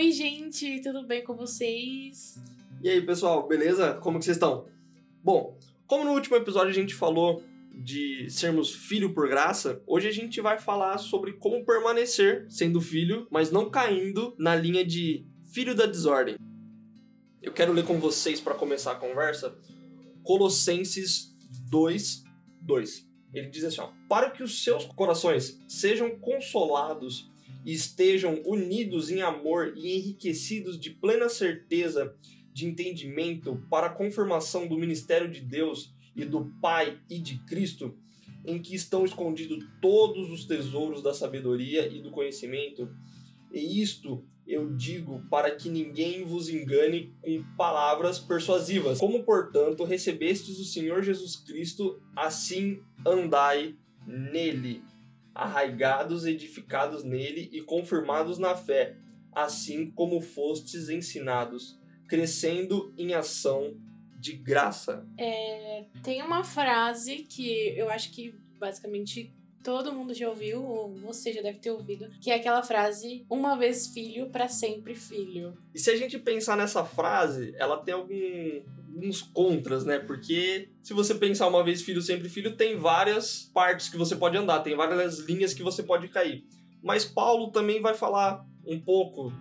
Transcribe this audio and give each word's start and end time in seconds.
Oi, 0.00 0.12
gente, 0.12 0.80
tudo 0.80 1.06
bem 1.06 1.22
com 1.22 1.36
vocês? 1.36 2.38
E 2.82 2.88
aí, 2.88 3.02
pessoal, 3.02 3.46
beleza? 3.46 3.92
Como 4.00 4.18
que 4.18 4.24
vocês 4.24 4.38
estão? 4.38 4.66
Bom, 5.22 5.58
como 5.86 6.04
no 6.04 6.12
último 6.12 6.36
episódio 6.36 6.70
a 6.70 6.72
gente 6.72 6.94
falou 6.94 7.42
de 7.70 8.26
sermos 8.30 8.74
filho 8.74 9.12
por 9.12 9.28
graça, 9.28 9.82
hoje 9.86 10.08
a 10.08 10.10
gente 10.10 10.40
vai 10.40 10.58
falar 10.58 10.96
sobre 10.96 11.34
como 11.34 11.66
permanecer 11.66 12.46
sendo 12.48 12.80
filho, 12.80 13.28
mas 13.30 13.50
não 13.50 13.68
caindo 13.68 14.34
na 14.38 14.56
linha 14.56 14.82
de 14.82 15.26
filho 15.52 15.74
da 15.74 15.84
desordem. 15.84 16.36
Eu 17.42 17.52
quero 17.52 17.74
ler 17.74 17.84
com 17.84 18.00
vocês 18.00 18.40
para 18.40 18.54
começar 18.54 18.92
a 18.92 18.98
conversa 18.98 19.54
Colossenses 20.22 21.36
2, 21.68 22.24
2. 22.62 23.06
Ele 23.34 23.50
diz 23.50 23.64
assim: 23.64 23.82
ó, 23.82 23.90
Para 24.08 24.30
que 24.30 24.42
os 24.42 24.64
seus 24.64 24.86
corações 24.86 25.60
sejam 25.68 26.18
consolados 26.18 27.30
e 27.64 27.72
estejam 27.72 28.42
unidos 28.44 29.10
em 29.10 29.22
amor 29.22 29.74
e 29.76 29.96
enriquecidos 29.96 30.78
de 30.78 30.90
plena 30.90 31.28
certeza 31.28 32.14
de 32.52 32.66
entendimento 32.66 33.62
para 33.70 33.86
a 33.86 33.94
confirmação 33.94 34.66
do 34.66 34.78
ministério 34.78 35.30
de 35.30 35.40
Deus 35.40 35.92
e 36.14 36.24
do 36.24 36.46
Pai 36.60 36.98
e 37.08 37.18
de 37.18 37.38
Cristo, 37.44 37.96
em 38.44 38.60
que 38.60 38.74
estão 38.74 39.04
escondidos 39.04 39.64
todos 39.80 40.30
os 40.30 40.44
tesouros 40.44 41.02
da 41.02 41.14
sabedoria 41.14 41.86
e 41.86 42.00
do 42.00 42.10
conhecimento. 42.10 42.88
E 43.52 43.82
isto 43.82 44.24
eu 44.46 44.74
digo 44.74 45.22
para 45.30 45.50
que 45.50 45.68
ninguém 45.68 46.24
vos 46.24 46.48
engane 46.48 47.14
com 47.20 47.42
palavras 47.56 48.18
persuasivas. 48.18 48.98
Como, 48.98 49.22
portanto, 49.22 49.84
recebestes 49.84 50.58
o 50.58 50.64
Senhor 50.64 51.02
Jesus 51.02 51.36
Cristo, 51.36 52.00
assim 52.16 52.80
andai 53.06 53.76
nele, 54.06 54.82
arraigados, 55.40 56.26
edificados 56.26 57.02
nele 57.02 57.48
e 57.50 57.62
confirmados 57.62 58.36
na 58.36 58.54
fé, 58.54 58.96
assim 59.32 59.90
como 59.90 60.20
fostes 60.20 60.90
ensinados, 60.90 61.80
crescendo 62.06 62.92
em 62.98 63.14
ação 63.14 63.74
de 64.18 64.34
graça. 64.34 65.08
É, 65.16 65.86
tem 66.02 66.20
uma 66.22 66.44
frase 66.44 67.18
que 67.18 67.74
eu 67.74 67.88
acho 67.88 68.12
que 68.12 68.34
basicamente 68.58 69.34
todo 69.62 69.94
mundo 69.94 70.12
já 70.12 70.28
ouviu, 70.28 70.62
ou 70.62 70.94
você 70.94 71.32
já 71.32 71.40
deve 71.40 71.58
ter 71.58 71.70
ouvido, 71.70 72.10
que 72.20 72.30
é 72.30 72.34
aquela 72.34 72.62
frase: 72.62 73.24
uma 73.30 73.56
vez 73.56 73.86
filho, 73.86 74.28
para 74.28 74.46
sempre 74.46 74.94
filho. 74.94 75.56
E 75.74 75.78
se 75.78 75.90
a 75.90 75.96
gente 75.96 76.18
pensar 76.18 76.54
nessa 76.54 76.84
frase, 76.84 77.54
ela 77.56 77.78
tem 77.78 77.94
algum, 77.94 78.62
alguns 78.90 79.22
contras, 79.22 79.84
né? 79.84 79.98
Porque 79.98 80.68
se 80.82 80.92
você 80.92 81.14
pensar 81.14 81.48
uma 81.48 81.62
vez 81.62 81.80
filho, 81.82 82.02
sempre 82.02 82.28
filho, 82.28 82.56
tem 82.56 82.76
várias 82.76 83.50
partes 83.54 83.88
que 83.88 83.96
você 83.96 84.16
pode 84.16 84.36
andar, 84.36 84.60
tem 84.60 84.76
várias 84.76 85.20
linhas 85.20 85.54
que 85.54 85.62
você 85.62 85.82
pode 85.82 86.08
cair. 86.08 86.44
Mas 86.82 87.04
Paulo 87.04 87.50
também 87.50 87.80
vai 87.80 87.94
falar 87.94 88.44
um 88.66 88.80
pouco, 88.80 89.32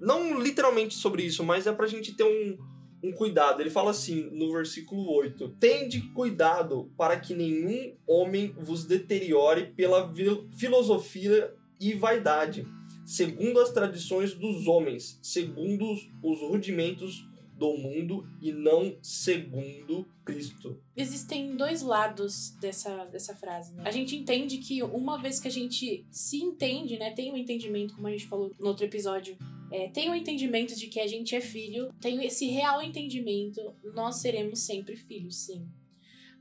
não 0.00 0.40
literalmente 0.40 0.94
sobre 0.94 1.22
isso, 1.22 1.44
mas 1.44 1.66
é 1.66 1.72
pra 1.72 1.86
gente 1.86 2.14
ter 2.14 2.24
um 2.24 2.58
um 3.02 3.12
cuidado. 3.12 3.60
Ele 3.60 3.70
fala 3.70 3.90
assim 3.90 4.28
no 4.32 4.52
versículo 4.52 5.08
8: 5.12 5.56
Tende 5.60 6.00
cuidado 6.12 6.90
para 6.96 7.18
que 7.18 7.34
nenhum 7.34 7.94
homem 8.06 8.54
vos 8.58 8.84
deteriore 8.84 9.66
pela 9.76 10.12
filosofia 10.56 11.54
e 11.78 11.92
vaidade, 11.92 12.66
segundo 13.04 13.60
as 13.60 13.70
tradições 13.70 14.34
dos 14.34 14.66
homens, 14.66 15.18
segundo 15.22 15.92
os 16.22 16.40
rudimentos 16.40 17.26
do 17.56 17.76
mundo 17.76 18.26
e 18.40 18.52
não 18.52 18.96
segundo 19.02 20.06
Cristo. 20.24 20.80
Existem 20.96 21.56
dois 21.56 21.82
lados 21.82 22.50
dessa, 22.60 23.04
dessa 23.06 23.34
frase, 23.34 23.72
né? 23.74 23.82
A 23.86 23.90
gente 23.90 24.14
entende 24.14 24.58
que 24.58 24.82
uma 24.82 25.20
vez 25.20 25.40
que 25.40 25.48
a 25.48 25.50
gente 25.50 26.06
se 26.10 26.36
entende, 26.36 26.98
né, 26.98 27.12
tem 27.12 27.32
um 27.32 27.36
entendimento, 27.36 27.94
como 27.94 28.06
a 28.06 28.10
gente 28.10 28.26
falou 28.26 28.52
no 28.58 28.66
outro 28.66 28.84
episódio, 28.84 29.36
é, 29.72 29.88
tem 29.88 30.08
o 30.08 30.12
um 30.12 30.14
entendimento 30.14 30.76
de 30.76 30.86
que 30.88 31.00
a 31.00 31.06
gente 31.06 31.34
é 31.34 31.40
filho, 31.40 31.92
tem 32.00 32.24
esse 32.24 32.46
real 32.46 32.82
entendimento, 32.82 33.74
nós 33.94 34.16
seremos 34.16 34.60
sempre 34.60 34.96
filhos, 34.96 35.36
sim. 35.36 35.66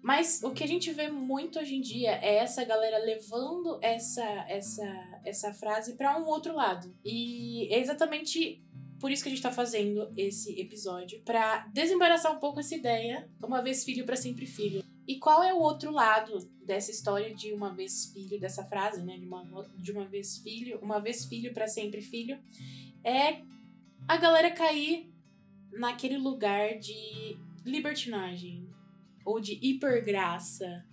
Mas 0.05 0.43
o 0.43 0.51
que 0.51 0.63
a 0.63 0.67
gente 0.67 0.91
vê 0.91 1.09
muito 1.09 1.57
hoje 1.57 1.75
em 1.75 1.81
dia 1.81 2.11
é 2.21 2.35
essa 2.35 2.63
galera 2.63 2.99
levando 2.99 3.79
essa 3.81 4.23
essa 4.47 4.85
essa 5.25 5.51
frase 5.51 5.95
para 5.95 6.15
um 6.19 6.27
outro 6.27 6.53
lado. 6.53 6.95
E 7.03 7.67
é 7.71 7.79
exatamente 7.79 8.63
por 9.05 9.11
isso 9.11 9.21
que 9.21 9.29
a 9.29 9.31
gente 9.31 9.43
tá 9.43 9.51
fazendo 9.51 10.11
esse 10.17 10.59
episódio 10.59 11.21
para 11.21 11.67
desembaraçar 11.67 12.35
um 12.35 12.39
pouco 12.39 12.59
essa 12.59 12.73
ideia, 12.73 13.29
uma 13.39 13.61
vez 13.61 13.83
filho 13.83 14.03
para 14.03 14.15
sempre 14.15 14.47
filho. 14.47 14.83
E 15.07 15.19
qual 15.19 15.43
é 15.43 15.53
o 15.53 15.59
outro 15.59 15.91
lado 15.91 16.39
dessa 16.65 16.89
história 16.89 17.31
de 17.35 17.53
uma 17.53 17.71
vez 17.71 18.05
filho, 18.11 18.39
dessa 18.39 18.63
frase, 18.63 19.03
né, 19.03 19.15
de 19.15 19.27
uma, 19.27 19.69
de 19.77 19.91
uma 19.91 20.05
vez 20.05 20.39
filho, 20.39 20.79
uma 20.81 20.97
vez 20.97 21.25
filho 21.25 21.53
para 21.53 21.67
sempre 21.67 22.01
filho? 22.01 22.39
é 23.05 23.43
a 24.07 24.17
galera 24.17 24.49
cair 24.49 25.13
naquele 25.71 26.17
lugar 26.17 26.79
de 26.79 27.37
libertinagem 27.63 28.67
ou 29.23 29.39
de 29.39 29.59
hipergraça, 29.61 30.83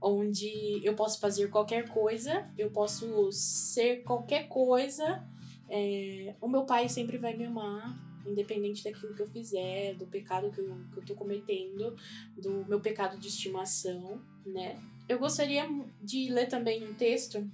onde 0.00 0.80
eu 0.82 0.94
posso 0.94 1.20
fazer 1.20 1.50
qualquer 1.50 1.90
coisa, 1.90 2.50
eu 2.56 2.70
posso 2.70 3.30
ser 3.30 4.02
qualquer 4.04 4.48
coisa, 4.48 5.22
é, 5.70 6.34
o 6.40 6.48
meu 6.48 6.64
pai 6.64 6.88
sempre 6.88 7.16
vai 7.16 7.36
me 7.36 7.44
amar, 7.46 7.96
independente 8.26 8.82
daquilo 8.82 9.14
que 9.14 9.22
eu 9.22 9.28
fizer, 9.28 9.94
do 9.94 10.06
pecado 10.06 10.50
que 10.50 10.60
eu, 10.60 10.76
que 10.92 10.98
eu 10.98 11.04
tô 11.04 11.14
cometendo, 11.14 11.96
do 12.36 12.66
meu 12.66 12.80
pecado 12.80 13.18
de 13.18 13.28
estimação, 13.28 14.20
né? 14.44 14.82
Eu 15.08 15.18
gostaria 15.18 15.64
de 16.02 16.28
ler 16.28 16.48
também 16.48 16.84
um 16.84 16.94
texto. 16.94 17.48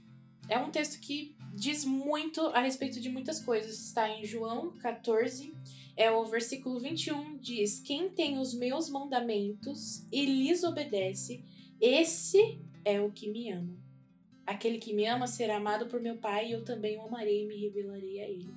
É 0.48 0.58
um 0.58 0.70
texto 0.70 0.98
que 1.00 1.36
diz 1.54 1.84
muito 1.84 2.40
a 2.48 2.60
respeito 2.60 3.00
de 3.00 3.08
muitas 3.08 3.40
coisas. 3.40 3.78
Está 3.78 4.08
em 4.08 4.24
João 4.24 4.72
14, 4.78 5.54
é 5.96 6.10
o 6.10 6.24
versículo 6.24 6.78
21, 6.78 7.38
diz: 7.38 7.80
Quem 7.80 8.08
tem 8.08 8.38
os 8.38 8.54
meus 8.54 8.88
mandamentos 8.88 10.06
e 10.10 10.24
lhes 10.24 10.64
obedece, 10.64 11.42
esse 11.80 12.58
é 12.84 13.00
o 13.00 13.10
que 13.10 13.30
me 13.30 13.50
ama. 13.50 13.85
Aquele 14.46 14.78
que 14.78 14.94
me 14.94 15.06
ama 15.06 15.26
será 15.26 15.56
amado 15.56 15.86
por 15.86 16.00
meu 16.00 16.16
Pai, 16.18 16.48
e 16.48 16.52
eu 16.52 16.64
também 16.64 16.96
o 16.96 17.02
amarei 17.02 17.42
e 17.42 17.46
me 17.46 17.56
revelarei 17.56 18.20
a 18.20 18.28
ele. 18.28 18.54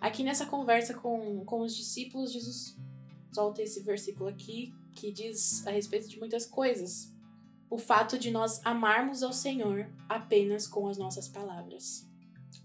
Aqui 0.00 0.22
nessa 0.22 0.44
conversa 0.44 0.94
com, 0.94 1.44
com 1.44 1.60
os 1.60 1.74
discípulos, 1.74 2.32
Jesus 2.32 2.76
solta 3.32 3.62
esse 3.62 3.82
versículo 3.82 4.28
aqui 4.28 4.74
que 4.94 5.10
diz 5.10 5.66
a 5.66 5.70
respeito 5.70 6.08
de 6.08 6.18
muitas 6.18 6.46
coisas. 6.46 7.12
O 7.70 7.78
fato 7.78 8.18
de 8.18 8.30
nós 8.30 8.60
amarmos 8.64 9.22
ao 9.22 9.32
Senhor 9.32 9.90
apenas 10.08 10.66
com 10.66 10.86
as 10.86 10.98
nossas 10.98 11.26
palavras 11.26 12.06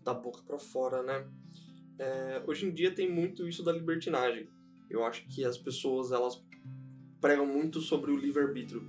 da 0.03 0.13
boca 0.13 0.41
para 0.43 0.59
fora, 0.59 1.03
né? 1.03 1.27
É, 1.97 2.43
hoje 2.47 2.65
em 2.65 2.73
dia 2.73 2.93
tem 2.93 3.11
muito 3.11 3.47
isso 3.47 3.63
da 3.63 3.71
libertinagem. 3.71 4.47
Eu 4.89 5.03
acho 5.03 5.25
que 5.27 5.43
as 5.45 5.57
pessoas 5.57 6.11
elas 6.11 6.41
pregam 7.19 7.45
muito 7.45 7.81
sobre 7.81 8.11
o 8.11 8.17
livre-arbítrio. 8.17 8.81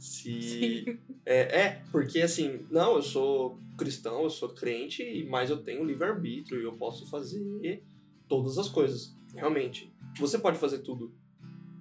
Se 0.00 0.98
é, 1.26 1.60
é, 1.60 1.82
porque 1.92 2.22
assim, 2.22 2.66
não, 2.70 2.96
eu 2.96 3.02
sou 3.02 3.60
cristão, 3.76 4.22
eu 4.22 4.30
sou 4.30 4.48
crente, 4.48 5.26
mas 5.28 5.50
eu 5.50 5.62
tenho 5.62 5.84
livre-arbítrio 5.84 6.58
e 6.58 6.64
eu 6.64 6.72
posso 6.72 7.06
fazer 7.06 7.82
todas 8.26 8.56
as 8.56 8.68
coisas. 8.68 9.14
Realmente, 9.34 9.92
você 10.18 10.38
pode 10.38 10.58
fazer 10.58 10.78
tudo, 10.78 11.14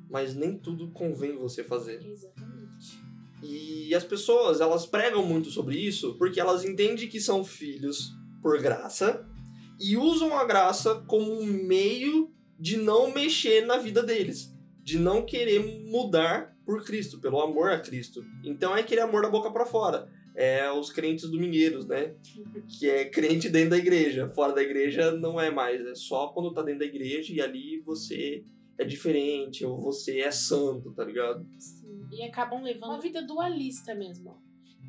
mas 0.09 0.35
nem 0.35 0.57
tudo 0.57 0.91
convém 0.91 1.37
você 1.37 1.63
fazer. 1.63 2.05
Exatamente. 2.05 2.99
E 3.41 3.95
as 3.95 4.03
pessoas, 4.03 4.59
elas 4.59 4.85
pregam 4.85 5.25
muito 5.25 5.49
sobre 5.49 5.77
isso 5.77 6.15
porque 6.15 6.41
elas 6.41 6.65
entendem 6.65 7.07
que 7.07 7.21
são 7.21 7.43
filhos 7.43 8.13
por 8.41 8.61
graça 8.61 9.25
e 9.79 9.95
usam 9.95 10.37
a 10.37 10.43
graça 10.43 10.95
como 11.07 11.39
um 11.39 11.45
meio 11.45 12.33
de 12.59 12.75
não 12.75 13.13
mexer 13.13 13.65
na 13.65 13.77
vida 13.77 14.03
deles, 14.03 14.53
de 14.83 14.99
não 14.99 15.25
querer 15.25 15.87
mudar 15.89 16.53
por 16.69 16.85
Cristo, 16.85 17.19
pelo 17.19 17.41
amor 17.41 17.71
a 17.71 17.79
Cristo. 17.79 18.23
Então 18.43 18.77
é 18.77 18.81
aquele 18.81 19.01
amor 19.01 19.23
da 19.23 19.29
boca 19.29 19.49
para 19.49 19.65
fora. 19.65 20.07
É 20.35 20.71
os 20.71 20.91
crentes 20.91 21.27
domingueiros, 21.27 21.87
né? 21.87 22.13
Que 22.67 22.87
é 22.87 23.05
crente 23.05 23.49
dentro 23.49 23.71
da 23.71 23.77
igreja. 23.77 24.29
Fora 24.29 24.53
da 24.53 24.61
igreja 24.61 25.11
não 25.11 25.41
é 25.41 25.49
mais. 25.49 25.83
É 25.83 25.95
só 25.95 26.27
quando 26.27 26.53
tá 26.53 26.61
dentro 26.61 26.81
da 26.81 26.85
igreja 26.85 27.33
e 27.33 27.41
ali 27.41 27.79
você 27.79 28.43
é 28.77 28.85
diferente, 28.85 29.65
ou 29.65 29.81
você 29.81 30.19
é 30.19 30.29
santo, 30.29 30.91
tá 30.91 31.03
ligado? 31.03 31.43
Sim. 31.57 32.05
E 32.11 32.21
acabam 32.21 32.61
levando 32.61 32.91
uma 32.91 33.01
vida 33.01 33.23
dualista 33.23 33.95
mesmo 33.95 34.37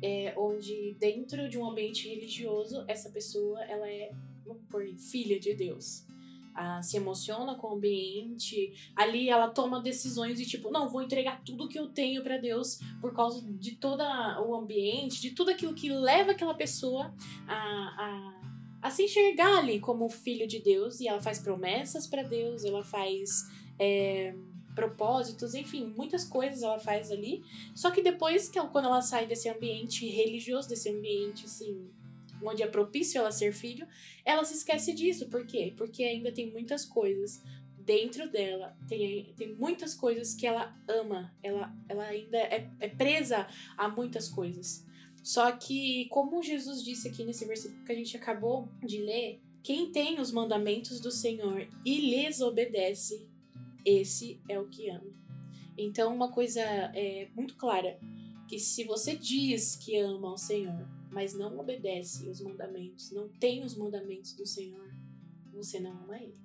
é, 0.03 0.33
onde 0.37 0.95
dentro 0.99 1.49
de 1.49 1.57
um 1.57 1.69
ambiente 1.69 2.07
religioso 2.07 2.83
essa 2.87 3.09
pessoa 3.09 3.61
ela 3.65 3.87
é 3.87 4.11
vamos 4.45 4.63
por 4.69 4.83
filha 4.97 5.39
de 5.39 5.53
Deus 5.53 6.05
ah, 6.53 6.81
se 6.81 6.97
emociona 6.97 7.55
com 7.55 7.67
o 7.67 7.75
ambiente 7.75 8.73
ali 8.95 9.29
ela 9.29 9.49
toma 9.49 9.81
decisões 9.81 10.37
de 10.37 10.45
tipo 10.45 10.71
não 10.71 10.89
vou 10.89 11.01
entregar 11.01 11.41
tudo 11.43 11.67
que 11.67 11.79
eu 11.79 11.87
tenho 11.87 12.23
para 12.23 12.37
Deus 12.37 12.79
por 12.99 13.13
causa 13.13 13.41
de 13.41 13.75
todo 13.75 14.01
o 14.01 14.55
ambiente 14.55 15.21
de 15.21 15.31
tudo 15.31 15.51
aquilo 15.51 15.73
que 15.73 15.89
leva 15.89 16.31
aquela 16.31 16.53
pessoa 16.53 17.13
a, 17.47 17.55
a 17.55 18.41
a 18.81 18.89
se 18.89 19.03
enxergar 19.03 19.59
ali 19.59 19.79
como 19.79 20.09
filho 20.09 20.47
de 20.47 20.57
Deus 20.59 20.99
e 20.99 21.07
ela 21.07 21.21
faz 21.21 21.37
promessas 21.37 22.07
para 22.07 22.23
Deus 22.23 22.63
ela 22.63 22.83
faz 22.83 23.47
é, 23.77 24.33
propósitos, 24.73 25.53
enfim, 25.53 25.93
muitas 25.95 26.23
coisas 26.23 26.63
ela 26.63 26.79
faz 26.79 27.11
ali. 27.11 27.43
Só 27.75 27.91
que 27.91 28.01
depois 28.01 28.49
que 28.49 28.59
quando 28.67 28.85
ela 28.85 29.01
sai 29.01 29.25
desse 29.25 29.49
ambiente 29.49 30.07
religioso, 30.07 30.69
desse 30.69 30.89
ambiente 30.89 31.45
assim 31.45 31.89
onde 32.43 32.63
é 32.63 32.67
propício 32.67 33.19
ela 33.19 33.31
ser 33.31 33.53
filho, 33.53 33.87
ela 34.25 34.43
se 34.43 34.53
esquece 34.53 34.93
disso. 34.93 35.29
Por 35.29 35.45
quê? 35.45 35.73
Porque 35.75 36.03
ainda 36.03 36.31
tem 36.31 36.51
muitas 36.51 36.85
coisas 36.85 37.41
dentro 37.77 38.29
dela, 38.31 38.77
tem, 38.87 39.33
tem 39.35 39.55
muitas 39.55 39.95
coisas 39.95 40.33
que 40.33 40.45
ela 40.45 40.75
ama, 40.87 41.35
ela, 41.41 41.73
ela 41.89 42.05
ainda 42.05 42.37
é, 42.37 42.69
é 42.79 42.87
presa 42.87 43.47
a 43.77 43.89
muitas 43.89 44.29
coisas. 44.29 44.85
Só 45.23 45.51
que, 45.51 46.07
como 46.09 46.41
Jesus 46.41 46.83
disse 46.83 47.07
aqui 47.07 47.23
nesse 47.23 47.45
versículo 47.45 47.83
que 47.83 47.91
a 47.91 47.95
gente 47.95 48.15
acabou 48.17 48.69
de 48.83 48.99
ler, 48.99 49.41
quem 49.63 49.91
tem 49.91 50.19
os 50.19 50.31
mandamentos 50.31 50.99
do 50.99 51.11
Senhor 51.11 51.67
e 51.85 52.01
lhes 52.09 52.41
obedece, 52.41 53.27
esse 53.85 54.39
é 54.49 54.59
o 54.59 54.67
que 54.67 54.89
ama. 54.89 55.13
Então, 55.77 56.13
uma 56.13 56.31
coisa 56.31 56.61
é 56.61 57.29
muito 57.35 57.55
clara: 57.55 57.99
que 58.47 58.59
se 58.59 58.83
você 58.83 59.15
diz 59.15 59.75
que 59.75 59.97
ama 59.97 60.33
o 60.33 60.37
Senhor, 60.37 60.87
mas 61.11 61.33
não 61.33 61.59
obedece 61.59 62.27
os 62.29 62.41
mandamentos, 62.41 63.11
não 63.11 63.27
tem 63.27 63.63
os 63.63 63.75
mandamentos 63.75 64.33
do 64.33 64.45
Senhor, 64.45 64.89
você 65.53 65.79
não 65.79 65.91
ama 65.91 66.17
Ele. 66.17 66.39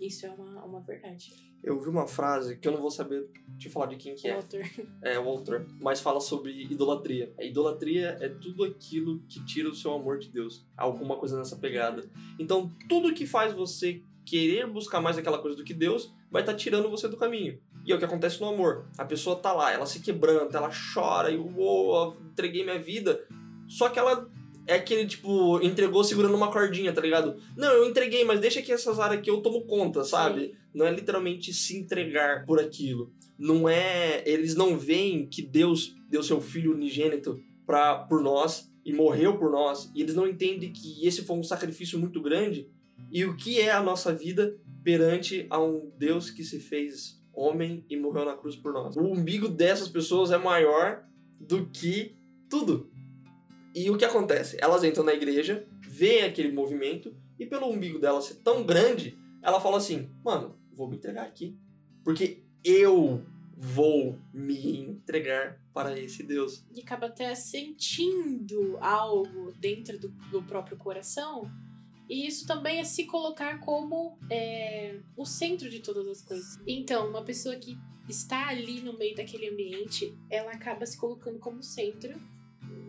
Isso 0.00 0.26
é 0.26 0.30
uma, 0.30 0.64
uma 0.64 0.80
verdade. 0.80 1.32
Eu 1.62 1.80
vi 1.80 1.88
uma 1.88 2.06
frase 2.06 2.56
que 2.58 2.68
eu 2.68 2.72
não 2.72 2.80
vou 2.80 2.90
saber 2.90 3.28
te 3.58 3.68
falar 3.68 3.86
de 3.86 3.96
quem 3.96 4.14
que 4.14 4.28
O 4.28 4.30
é. 4.30 4.34
autor. 4.34 4.60
É, 5.02 5.18
o 5.18 5.28
autor. 5.28 5.66
Mas 5.80 6.00
fala 6.00 6.20
sobre 6.20 6.52
idolatria. 6.64 7.32
A 7.38 7.44
idolatria 7.44 8.16
é 8.20 8.28
tudo 8.28 8.62
aquilo 8.64 9.20
que 9.28 9.44
tira 9.44 9.68
o 9.68 9.74
seu 9.74 9.92
amor 9.92 10.18
de 10.18 10.28
Deus. 10.28 10.66
Alguma 10.76 11.16
coisa 11.16 11.38
nessa 11.38 11.56
pegada. 11.56 12.08
Então, 12.38 12.70
tudo 12.88 13.14
que 13.14 13.26
faz 13.26 13.54
você 13.54 14.02
querer 14.24 14.66
buscar 14.66 15.00
mais 15.00 15.16
aquela 15.16 15.38
coisa 15.38 15.56
do 15.56 15.64
que 15.64 15.72
Deus 15.72 16.12
vai 16.30 16.42
estar 16.42 16.54
tirando 16.54 16.90
você 16.90 17.08
do 17.08 17.16
caminho. 17.16 17.58
E 17.84 17.92
é 17.92 17.94
o 17.94 17.98
que 17.98 18.04
acontece 18.04 18.40
no 18.40 18.48
amor. 18.48 18.86
A 18.98 19.04
pessoa 19.04 19.36
tá 19.36 19.52
lá, 19.52 19.72
ela 19.72 19.86
se 19.86 20.00
quebranta, 20.00 20.58
ela 20.58 20.70
chora 20.92 21.30
e 21.30 21.36
uou, 21.36 22.16
entreguei 22.32 22.64
minha 22.64 22.78
vida. 22.78 23.26
Só 23.68 23.88
que 23.88 23.98
ela 23.98 24.30
é 24.66 24.74
aquele 24.74 25.06
tipo, 25.06 25.60
entregou 25.62 26.02
segurando 26.02 26.34
uma 26.34 26.50
cordinha, 26.50 26.92
tá 26.92 27.00
ligado? 27.00 27.36
Não, 27.56 27.72
eu 27.72 27.88
entreguei, 27.88 28.24
mas 28.24 28.40
deixa 28.40 28.60
que 28.60 28.72
essas 28.72 28.98
áreas 28.98 29.20
aqui 29.20 29.30
eu 29.30 29.40
tomo 29.40 29.64
conta, 29.66 30.02
sabe? 30.02 30.46
Sim. 30.46 30.54
Não 30.74 30.86
é 30.86 30.90
literalmente 30.90 31.52
se 31.52 31.76
entregar 31.76 32.44
por 32.44 32.60
aquilo. 32.60 33.12
Não 33.38 33.68
é. 33.68 34.22
Eles 34.26 34.54
não 34.54 34.76
veem 34.76 35.26
que 35.26 35.42
Deus 35.42 35.94
deu 36.08 36.22
seu 36.22 36.40
filho 36.40 36.74
unigênito 36.74 37.40
pra, 37.64 37.96
por 37.96 38.20
nós 38.20 38.70
e 38.84 38.92
morreu 38.92 39.38
por 39.38 39.50
nós. 39.50 39.90
E 39.94 40.02
eles 40.02 40.14
não 40.14 40.26
entendem 40.26 40.72
que 40.72 41.06
esse 41.06 41.22
foi 41.22 41.36
um 41.36 41.42
sacrifício 41.42 41.98
muito 41.98 42.20
grande. 42.20 42.68
E 43.10 43.24
o 43.24 43.36
que 43.36 43.60
é 43.60 43.70
a 43.70 43.82
nossa 43.82 44.12
vida 44.12 44.56
perante 44.82 45.46
a 45.50 45.60
um 45.60 45.90
Deus 45.96 46.30
que 46.30 46.42
se 46.42 46.58
fez 46.60 47.20
homem 47.32 47.84
e 47.88 47.96
morreu 47.96 48.24
na 48.24 48.36
cruz 48.36 48.56
por 48.56 48.72
nós. 48.72 48.96
O 48.96 49.02
umbigo 49.02 49.48
dessas 49.48 49.88
pessoas 49.88 50.30
é 50.30 50.38
maior 50.38 51.04
do 51.38 51.66
que 51.66 52.16
tudo. 52.48 52.90
E 53.76 53.90
o 53.90 53.98
que 53.98 54.06
acontece? 54.06 54.56
Elas 54.58 54.82
entram 54.82 55.04
na 55.04 55.12
igreja, 55.12 55.68
veem 55.86 56.24
aquele 56.24 56.50
movimento, 56.50 57.14
e 57.38 57.44
pelo 57.44 57.68
umbigo 57.68 57.98
dela 57.98 58.22
ser 58.22 58.36
tão 58.36 58.64
grande, 58.64 59.18
ela 59.42 59.60
fala 59.60 59.76
assim: 59.76 60.08
mano, 60.24 60.58
vou 60.72 60.88
me 60.88 60.96
entregar 60.96 61.24
aqui. 61.24 61.54
Porque 62.02 62.42
eu 62.64 63.22
vou 63.54 64.18
me 64.32 64.80
entregar 64.80 65.60
para 65.74 65.98
esse 66.00 66.22
Deus. 66.22 66.64
E 66.74 66.80
acaba 66.80 67.08
até 67.08 67.34
sentindo 67.34 68.78
algo 68.80 69.52
dentro 69.60 69.98
do, 69.98 70.08
do 70.30 70.42
próprio 70.42 70.78
coração. 70.78 71.50
E 72.08 72.26
isso 72.26 72.46
também 72.46 72.78
é 72.78 72.84
se 72.84 73.04
colocar 73.04 73.60
como 73.60 74.16
é, 74.30 75.00
o 75.14 75.26
centro 75.26 75.68
de 75.68 75.80
todas 75.80 76.06
as 76.06 76.22
coisas. 76.22 76.58
Então, 76.66 77.10
uma 77.10 77.22
pessoa 77.22 77.56
que 77.56 77.76
está 78.08 78.48
ali 78.48 78.80
no 78.80 78.96
meio 78.96 79.14
daquele 79.14 79.50
ambiente, 79.50 80.16
ela 80.30 80.52
acaba 80.52 80.86
se 80.86 80.96
colocando 80.96 81.38
como 81.38 81.62
centro 81.62 82.18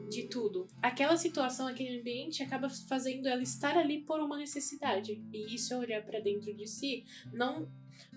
de 0.10 0.24
tudo. 0.24 0.68
Aquela 0.82 1.18
situação, 1.18 1.68
aquele 1.68 2.00
ambiente 2.00 2.44
acaba 2.44 2.70
fazendo 2.70 3.28
ela 3.28 3.42
estar 3.42 3.78
ali 3.78 4.02
por 4.02 4.20
uma 4.20 4.38
necessidade. 4.38 5.22
E 5.32 5.56
isso 5.56 5.74
é 5.74 5.78
olhar 5.78 6.04
para 6.04 6.20
dentro 6.20 6.54
de 6.54 6.68
si, 6.68 7.04
não 7.34 7.68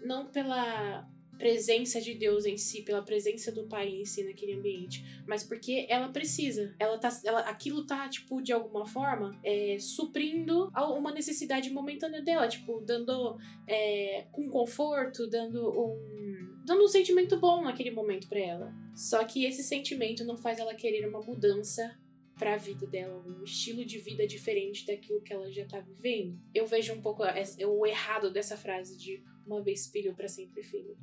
não 0.02 0.26
pela 0.26 1.06
presença 1.40 2.02
de 2.02 2.12
Deus 2.12 2.44
em 2.44 2.58
si, 2.58 2.82
pela 2.82 3.00
presença 3.00 3.50
do 3.50 3.64
Pai 3.64 3.88
em 3.88 4.04
si 4.04 4.22
naquele 4.22 4.52
ambiente, 4.52 5.22
mas 5.26 5.42
porque 5.42 5.87
ela 5.88 6.10
precisa. 6.10 6.75
Ela 6.78 6.98
tá, 6.98 7.08
ela, 7.25 7.40
aquilo 7.40 7.87
tá, 7.87 8.06
tipo, 8.10 8.42
de 8.42 8.52
alguma 8.52 8.87
forma, 8.87 9.40
é, 9.42 9.78
suprindo 9.81 10.70
uma 10.76 11.10
necessidade 11.10 11.70
momentânea 11.70 12.20
dela, 12.20 12.46
tipo, 12.46 12.82
dando 12.82 13.38
é, 13.66 14.26
um 14.37 14.50
conforto, 14.50 15.26
dando 15.26 15.70
um. 15.70 16.50
Dando 16.64 16.84
um 16.84 16.88
sentimento 16.88 17.38
bom 17.38 17.62
naquele 17.62 17.90
momento 17.90 18.28
pra 18.28 18.38
ela. 18.38 18.74
Só 18.94 19.24
que 19.24 19.44
esse 19.44 19.62
sentimento 19.62 20.24
não 20.24 20.36
faz 20.36 20.58
ela 20.58 20.74
querer 20.74 21.06
uma 21.08 21.20
mudança 21.20 21.98
pra 22.38 22.56
vida 22.56 22.86
dela, 22.86 23.22
um 23.26 23.44
estilo 23.44 23.84
de 23.84 23.98
vida 23.98 24.26
diferente 24.26 24.86
daquilo 24.86 25.20
que 25.20 25.32
ela 25.32 25.50
já 25.52 25.66
tá 25.66 25.78
vivendo. 25.78 26.38
Eu 26.54 26.66
vejo 26.66 26.94
um 26.94 27.02
pouco 27.02 27.22
o 27.22 27.86
errado 27.86 28.30
dessa 28.32 28.56
frase 28.56 28.96
de 28.96 29.22
uma 29.46 29.62
vez 29.62 29.88
filho 29.88 30.14
pra 30.14 30.26
sempre 30.26 30.62
filho. 30.62 30.96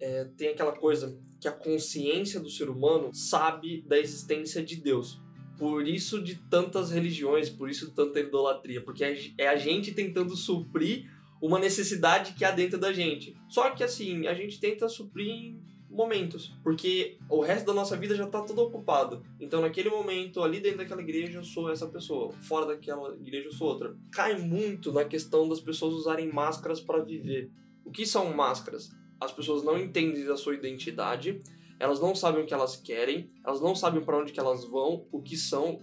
É, 0.00 0.24
tem 0.36 0.48
aquela 0.48 0.72
coisa 0.72 1.16
que 1.40 1.46
a 1.46 1.52
consciência 1.52 2.40
do 2.40 2.50
ser 2.50 2.68
humano 2.68 3.10
sabe 3.14 3.82
da 3.82 3.98
existência 3.98 4.64
de 4.64 4.76
Deus. 4.76 5.20
Por 5.58 5.86
isso 5.86 6.22
de 6.22 6.36
tantas 6.48 6.90
religiões, 6.90 7.50
por 7.50 7.68
isso 7.68 7.86
de 7.88 7.94
tanta 7.94 8.18
idolatria, 8.18 8.82
porque 8.82 9.04
é 9.36 9.46
a 9.46 9.56
gente 9.56 9.92
tentando 9.92 10.34
suprir 10.34 11.08
uma 11.40 11.58
necessidade 11.58 12.34
que 12.34 12.44
há 12.44 12.50
dentro 12.50 12.78
da 12.78 12.92
gente. 12.92 13.36
Só 13.48 13.70
que 13.70 13.82
assim, 13.82 14.26
a 14.26 14.34
gente 14.34 14.60
tenta 14.60 14.88
suprir 14.88 15.56
momentos, 15.90 16.54
porque 16.62 17.18
o 17.28 17.40
resto 17.40 17.66
da 17.66 17.74
nossa 17.74 17.96
vida 17.96 18.14
já 18.14 18.26
tá 18.26 18.40
tudo 18.42 18.62
ocupado. 18.62 19.22
Então, 19.40 19.60
naquele 19.60 19.90
momento, 19.90 20.42
ali 20.42 20.60
dentro 20.60 20.78
daquela 20.78 21.02
igreja, 21.02 21.38
eu 21.38 21.44
sou 21.44 21.70
essa 21.70 21.86
pessoa, 21.88 22.32
fora 22.32 22.66
daquela 22.66 23.14
igreja, 23.16 23.48
eu 23.48 23.52
sou 23.52 23.68
outra. 23.68 23.96
Cai 24.12 24.38
muito 24.38 24.92
na 24.92 25.04
questão 25.04 25.48
das 25.48 25.60
pessoas 25.60 25.94
usarem 25.94 26.32
máscaras 26.32 26.80
para 26.80 27.02
viver. 27.02 27.50
O 27.84 27.90
que 27.90 28.06
são 28.06 28.32
máscaras? 28.32 28.90
As 29.20 29.32
pessoas 29.32 29.64
não 29.64 29.76
entendem 29.76 30.26
a 30.28 30.36
sua 30.36 30.54
identidade, 30.54 31.42
elas 31.78 32.00
não 32.00 32.14
sabem 32.14 32.42
o 32.42 32.46
que 32.46 32.54
elas 32.54 32.76
querem, 32.76 33.30
elas 33.44 33.60
não 33.60 33.74
sabem 33.74 34.02
para 34.02 34.18
onde 34.18 34.32
que 34.32 34.40
elas 34.40 34.64
vão, 34.64 35.06
o 35.10 35.20
que 35.20 35.36
são 35.36 35.80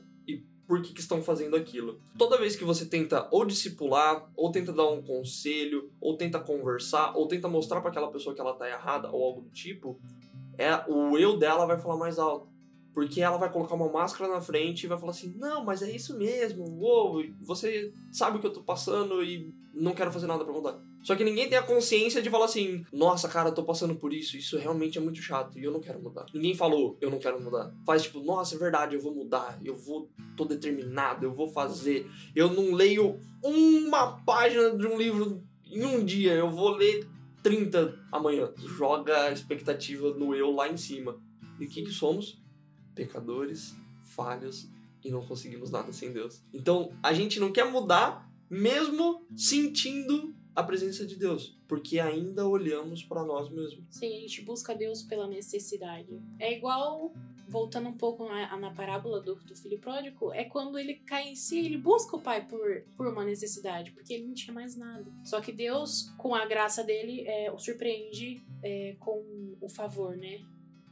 por 0.68 0.82
que, 0.82 0.94
que 0.94 1.00
estão 1.00 1.24
fazendo 1.24 1.56
aquilo. 1.56 2.00
Toda 2.18 2.38
vez 2.38 2.56
que 2.56 2.66
você 2.66 2.86
tenta 2.86 3.28
ou 3.32 3.46
discipular, 3.46 4.30
ou 4.36 4.52
tenta 4.52 4.74
dar 4.74 4.90
um 4.90 5.02
conselho, 5.02 5.90
ou 6.02 6.18
tenta 6.18 6.40
conversar, 6.40 7.16
ou 7.16 7.28
tenta 7.28 7.48
mostrar 7.48 7.80
para 7.80 7.90
aquela 7.90 8.12
pessoa 8.12 8.36
que 8.36 8.42
ela 8.42 8.54
tá 8.54 8.70
errada 8.70 9.10
ou 9.10 9.24
algo 9.24 9.42
do 9.42 9.50
tipo, 9.50 9.98
é 10.58 10.76
o 10.88 11.18
eu 11.18 11.38
dela 11.38 11.66
vai 11.66 11.80
falar 11.80 11.96
mais 11.96 12.20
alto. 12.20 12.57
Porque 12.98 13.22
ela 13.22 13.38
vai 13.38 13.52
colocar 13.52 13.76
uma 13.76 13.92
máscara 13.92 14.28
na 14.28 14.42
frente 14.42 14.86
e 14.86 14.88
vai 14.88 14.98
falar 14.98 15.12
assim: 15.12 15.32
Não, 15.38 15.64
mas 15.64 15.84
é 15.84 15.92
isso 15.96 16.18
mesmo, 16.18 16.64
uou, 16.80 17.24
você 17.42 17.94
sabe 18.12 18.38
o 18.38 18.42
que 18.42 18.48
eu 18.48 18.52
tô 18.52 18.64
passando 18.64 19.24
e 19.24 19.54
não 19.72 19.94
quero 19.94 20.12
fazer 20.12 20.26
nada 20.26 20.44
pra 20.44 20.52
mudar. 20.52 20.82
Só 21.04 21.16
que 21.16 21.24
ninguém 21.24 21.48
tem 21.48 21.60
a 21.60 21.62
consciência 21.62 22.24
de 22.24 22.30
falar 22.32 22.46
assim: 22.46 22.84
Nossa, 22.92 23.30
cara, 23.30 23.50
eu 23.50 23.54
tô 23.54 23.64
passando 23.64 23.94
por 23.94 24.12
isso, 24.12 24.36
isso 24.36 24.58
realmente 24.58 24.98
é 24.98 25.02
muito 25.02 25.22
chato 25.22 25.60
e 25.60 25.64
eu 25.64 25.72
não 25.72 25.80
quero 25.80 26.02
mudar. 26.02 26.26
Ninguém 26.34 26.56
falou: 26.56 26.98
Eu 27.00 27.12
não 27.12 27.20
quero 27.20 27.40
mudar. 27.40 27.72
Faz 27.86 28.02
tipo: 28.02 28.20
Nossa, 28.20 28.56
é 28.56 28.58
verdade, 28.58 28.96
eu 28.96 29.00
vou 29.00 29.14
mudar, 29.14 29.60
eu 29.64 29.76
vou, 29.76 30.10
tô 30.36 30.44
determinado, 30.44 31.24
eu 31.24 31.32
vou 31.32 31.50
fazer. 31.50 32.10
Eu 32.36 32.52
não 32.52 32.74
leio 32.74 33.20
uma 33.44 34.18
página 34.24 34.76
de 34.76 34.88
um 34.88 34.98
livro 34.98 35.44
em 35.72 35.86
um 35.86 36.04
dia, 36.04 36.34
eu 36.34 36.50
vou 36.50 36.70
ler 36.70 37.08
30 37.44 37.94
amanhã. 38.12 38.52
Joga 38.58 39.26
a 39.26 39.32
expectativa 39.32 40.16
no 40.16 40.34
eu 40.34 40.50
lá 40.50 40.68
em 40.68 40.78
cima. 40.78 41.16
E 41.60 41.66
o 41.66 41.70
que 41.70 41.84
que 41.84 41.92
somos? 41.92 42.40
Pecadores, 42.98 43.76
falhos 44.04 44.68
e 45.06 45.12
não 45.12 45.26
conseguimos 45.26 45.70
nada 45.70 45.94
sem 45.94 46.12
Deus. 46.12 46.42
Então, 46.52 46.92
a 47.04 47.14
gente 47.14 47.40
não 47.40 47.52
quer 47.52 47.72
mudar 47.72 48.28
mesmo 48.50 49.26
sentindo 49.36 50.36
a 50.56 50.64
presença 50.64 51.06
de 51.06 51.16
Deus, 51.16 51.56
porque 51.68 52.00
ainda 52.00 52.48
olhamos 52.48 53.04
para 53.04 53.24
nós 53.24 53.48
mesmos. 53.48 53.86
Sim, 53.92 54.18
a 54.18 54.20
gente 54.22 54.42
busca 54.42 54.74
Deus 54.74 55.04
pela 55.04 55.28
necessidade. 55.28 56.20
É 56.40 56.52
igual, 56.52 57.14
voltando 57.48 57.90
um 57.90 57.94
pouco 57.96 58.28
na, 58.28 58.58
na 58.58 58.74
parábola 58.74 59.22
do, 59.22 59.36
do 59.36 59.56
filho 59.56 59.78
pródigo, 59.78 60.34
é 60.34 60.46
quando 60.46 60.80
ele 60.80 60.96
cai 60.96 61.30
em 61.30 61.36
si, 61.36 61.60
ele 61.60 61.78
busca 61.78 62.16
o 62.16 62.22
pai 62.22 62.48
por, 62.48 62.82
por 62.96 63.06
uma 63.06 63.24
necessidade, 63.24 63.92
porque 63.92 64.16
ele 64.16 64.26
não 64.26 64.34
tinha 64.34 64.52
mais 64.52 64.76
nada. 64.76 65.06
Só 65.24 65.40
que 65.40 65.52
Deus, 65.52 66.12
com 66.18 66.34
a 66.34 66.44
graça 66.48 66.84
dele, 66.84 67.24
é, 67.28 67.52
o 67.52 67.60
surpreende 67.60 68.44
é, 68.64 68.96
com 69.00 69.56
o 69.62 69.70
favor, 69.70 70.18
né? 70.18 70.42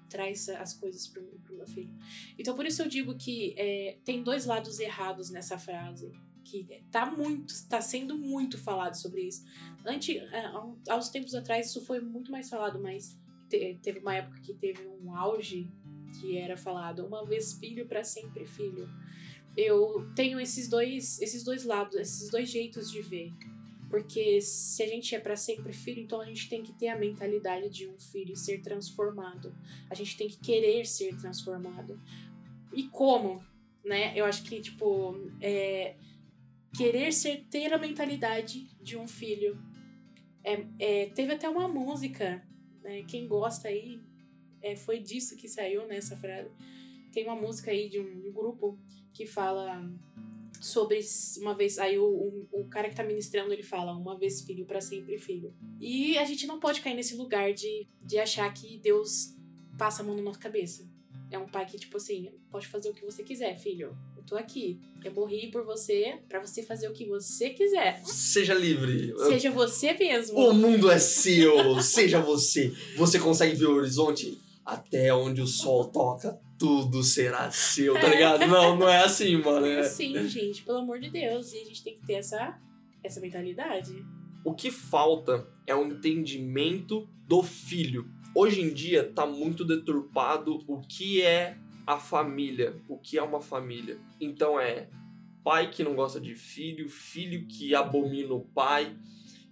Traz 0.10 0.48
as 0.50 0.74
coisas 0.74 1.08
pro, 1.08 1.24
pro 1.44 1.58
meu 1.58 1.68
filho. 1.68 1.94
Então, 2.38 2.56
por 2.56 2.66
isso 2.66 2.82
eu 2.82 2.88
digo 2.88 3.16
que 3.16 3.54
é, 3.58 3.98
tem 4.06 4.24
dois 4.24 4.46
lados 4.46 4.80
errados 4.80 5.30
nessa 5.30 5.58
frase. 5.58 6.12
Que 6.44 6.64
tá 6.92 7.10
muito, 7.10 7.52
tá 7.68 7.82
sendo 7.82 8.16
muito 8.16 8.56
falado 8.58 8.94
sobre 8.94 9.24
isso. 9.24 9.44
Ante, 9.84 10.18
é, 10.20 10.46
há 10.46 10.94
aos 10.94 11.10
tempos 11.10 11.34
atrás 11.34 11.70
isso 11.70 11.82
foi 11.84 12.00
muito 12.00 12.32
mais 12.32 12.48
falado, 12.48 12.80
mas 12.80 13.18
te- 13.50 13.80
teve 13.82 13.98
uma 13.98 14.14
época 14.14 14.40
que 14.42 14.54
teve 14.54 14.88
um 14.88 15.16
auge 15.16 15.68
que 16.20 16.38
era 16.38 16.56
falado 16.56 17.04
uma 17.04 17.26
vez 17.26 17.54
filho 17.54 17.88
para 17.88 18.04
sempre 18.04 18.46
filho. 18.46 18.88
Eu 19.58 20.12
tenho 20.16 20.40
esses 20.40 20.68
dois, 20.70 21.20
esses 21.20 21.44
dois 21.44 21.64
lados, 21.64 21.96
esses 21.96 22.30
dois 22.30 22.48
jeitos 22.50 22.92
de 22.92 23.02
ver. 23.02 23.34
Porque 23.96 24.42
se 24.42 24.84
a 24.84 24.88
gente 24.88 25.16
é 25.16 25.20
para 25.20 25.38
sempre 25.38 25.72
filho, 25.72 26.02
então 26.02 26.20
a 26.20 26.26
gente 26.26 26.50
tem 26.50 26.62
que 26.62 26.74
ter 26.74 26.90
a 26.90 26.98
mentalidade 26.98 27.70
de 27.70 27.88
um 27.88 27.98
filho 27.98 28.34
e 28.34 28.36
ser 28.38 28.62
transformado. 28.62 29.56
A 29.90 29.96
gente 29.96 30.18
tem 30.18 30.28
que 30.28 30.38
querer 30.38 30.86
ser 30.86 31.16
transformado. 31.16 31.98
E 32.74 32.84
como? 32.90 33.42
né? 33.86 34.12
Eu 34.16 34.26
acho 34.26 34.44
que, 34.44 34.60
tipo, 34.60 35.16
é, 35.40 35.96
querer 36.76 37.14
ser, 37.14 37.46
ter 37.50 37.72
a 37.72 37.78
mentalidade 37.78 38.68
de 38.82 38.98
um 38.98 39.08
filho. 39.08 39.58
É, 40.44 40.66
é, 40.80 41.06
teve 41.08 41.34
até 41.34 41.48
uma 41.48 41.68
música, 41.68 42.44
né? 42.84 43.04
Quem 43.04 43.28
gosta 43.28 43.68
aí, 43.68 44.02
é, 44.62 44.76
foi 44.76 45.00
disso 45.00 45.38
que 45.38 45.48
saiu 45.48 45.88
nessa 45.88 46.18
frase. 46.18 46.50
Tem 47.14 47.24
uma 47.24 47.36
música 47.36 47.72
aí 47.72 47.88
de 47.88 48.00
um, 48.00 48.28
um 48.28 48.34
grupo 48.34 48.78
que 49.14 49.26
fala 49.26 49.90
sobre 50.62 51.00
uma 51.38 51.54
vez. 51.54 51.78
Aí 51.78 51.98
o, 51.98 52.06
o, 52.06 52.48
o, 52.52 52.66
cara 52.66 52.90
que 52.90 52.96
tá 52.96 53.04
ministrando 53.04 53.54
ele 53.54 53.64
fala: 53.64 53.94
uma 53.94 54.18
vez 54.18 54.42
filho, 54.42 54.66
para 54.66 54.82
sempre 54.82 55.18
filho. 55.18 55.54
E 55.80 56.18
a 56.18 56.26
gente 56.26 56.48
não 56.48 56.60
pode 56.60 56.82
cair 56.82 56.96
nesse 56.96 57.16
lugar 57.16 57.54
de, 57.54 57.88
de 58.02 58.18
achar 58.18 58.52
que 58.54 58.78
Deus 58.80 59.34
passa 59.78 60.02
a 60.02 60.06
mão 60.06 60.16
na 60.16 60.22
nossa 60.22 60.40
cabeça. 60.40 60.88
É 61.32 61.38
um 61.38 61.48
pai 61.48 61.66
que, 61.66 61.78
tipo 61.78 61.98
assim, 61.98 62.30
pode 62.52 62.68
fazer 62.68 62.90
o 62.90 62.94
que 62.94 63.04
você 63.04 63.24
quiser, 63.24 63.58
filho. 63.58 63.98
Eu 64.16 64.24
tô 64.24 64.36
aqui. 64.36 64.80
Eu 65.04 65.12
morri 65.14 65.50
por 65.52 65.66
você, 65.66 66.20
para 66.30 66.40
você 66.40 66.64
fazer 66.64 66.88
o 66.88 66.94
que 66.94 67.06
você 67.06 67.50
quiser. 67.50 68.02
Seja 68.06 68.54
livre. 68.54 69.14
Seja 69.28 69.52
você 69.52 69.94
mesmo. 69.94 70.38
O 70.38 70.54
mundo 70.54 70.90
é 70.90 71.00
seu. 71.00 71.82
Seja 71.82 72.20
você. 72.20 72.72
Você 72.96 73.20
consegue 73.20 73.56
ver 73.56 73.66
o 73.66 73.76
horizonte 73.76 74.40
até 74.64 75.14
onde 75.14 75.42
o 75.42 75.48
sol 75.48 75.86
toca 75.86 76.40
tudo 76.58 77.04
será 77.04 77.52
seu, 77.52 77.94
tá 77.94 78.08
ligado? 78.08 78.48
Não, 78.48 78.78
não 78.78 78.90
é 78.90 79.04
assim, 79.04 79.38
mano. 79.44 79.66
É... 79.66 79.84
Sim, 79.84 80.28
gente, 80.28 80.64
pelo 80.64 80.80
amor 80.80 81.00
de 81.00 81.10
Deus. 81.10 81.54
E 81.54 81.62
a 81.62 81.66
gente 81.66 81.84
tem 81.84 81.96
que 81.96 82.06
ter 82.06 82.14
essa, 82.14 82.60
essa 83.04 83.20
mentalidade. 83.20 84.06
O 84.44 84.54
que 84.54 84.72
falta 84.72 85.48
é 85.66 85.76
um 85.76 85.88
entendimento 85.88 87.10
do 87.28 87.42
filho. 87.42 88.10
Hoje 88.36 88.62
em 88.62 88.74
dia 88.74 89.04
tá 89.04 89.26
muito 89.26 89.64
deturpado 89.66 90.64
o 90.68 90.82
que 90.82 91.22
é 91.22 91.58
a 91.88 91.98
família, 91.98 92.76
o 92.88 92.98
que 92.98 93.18
é 93.18 93.24
uma 93.24 93.42
família. 93.42 94.00
Então 94.20 94.60
é 94.60 94.90
pai 95.44 95.70
que 95.70 95.84
não 95.84 95.96
gosta 95.96 96.20
de 96.20 96.34
filho, 96.34 96.90
filho 96.90 97.46
que 97.48 97.76
abomina 97.76 98.34
o 98.34 98.42
pai, 98.42 98.96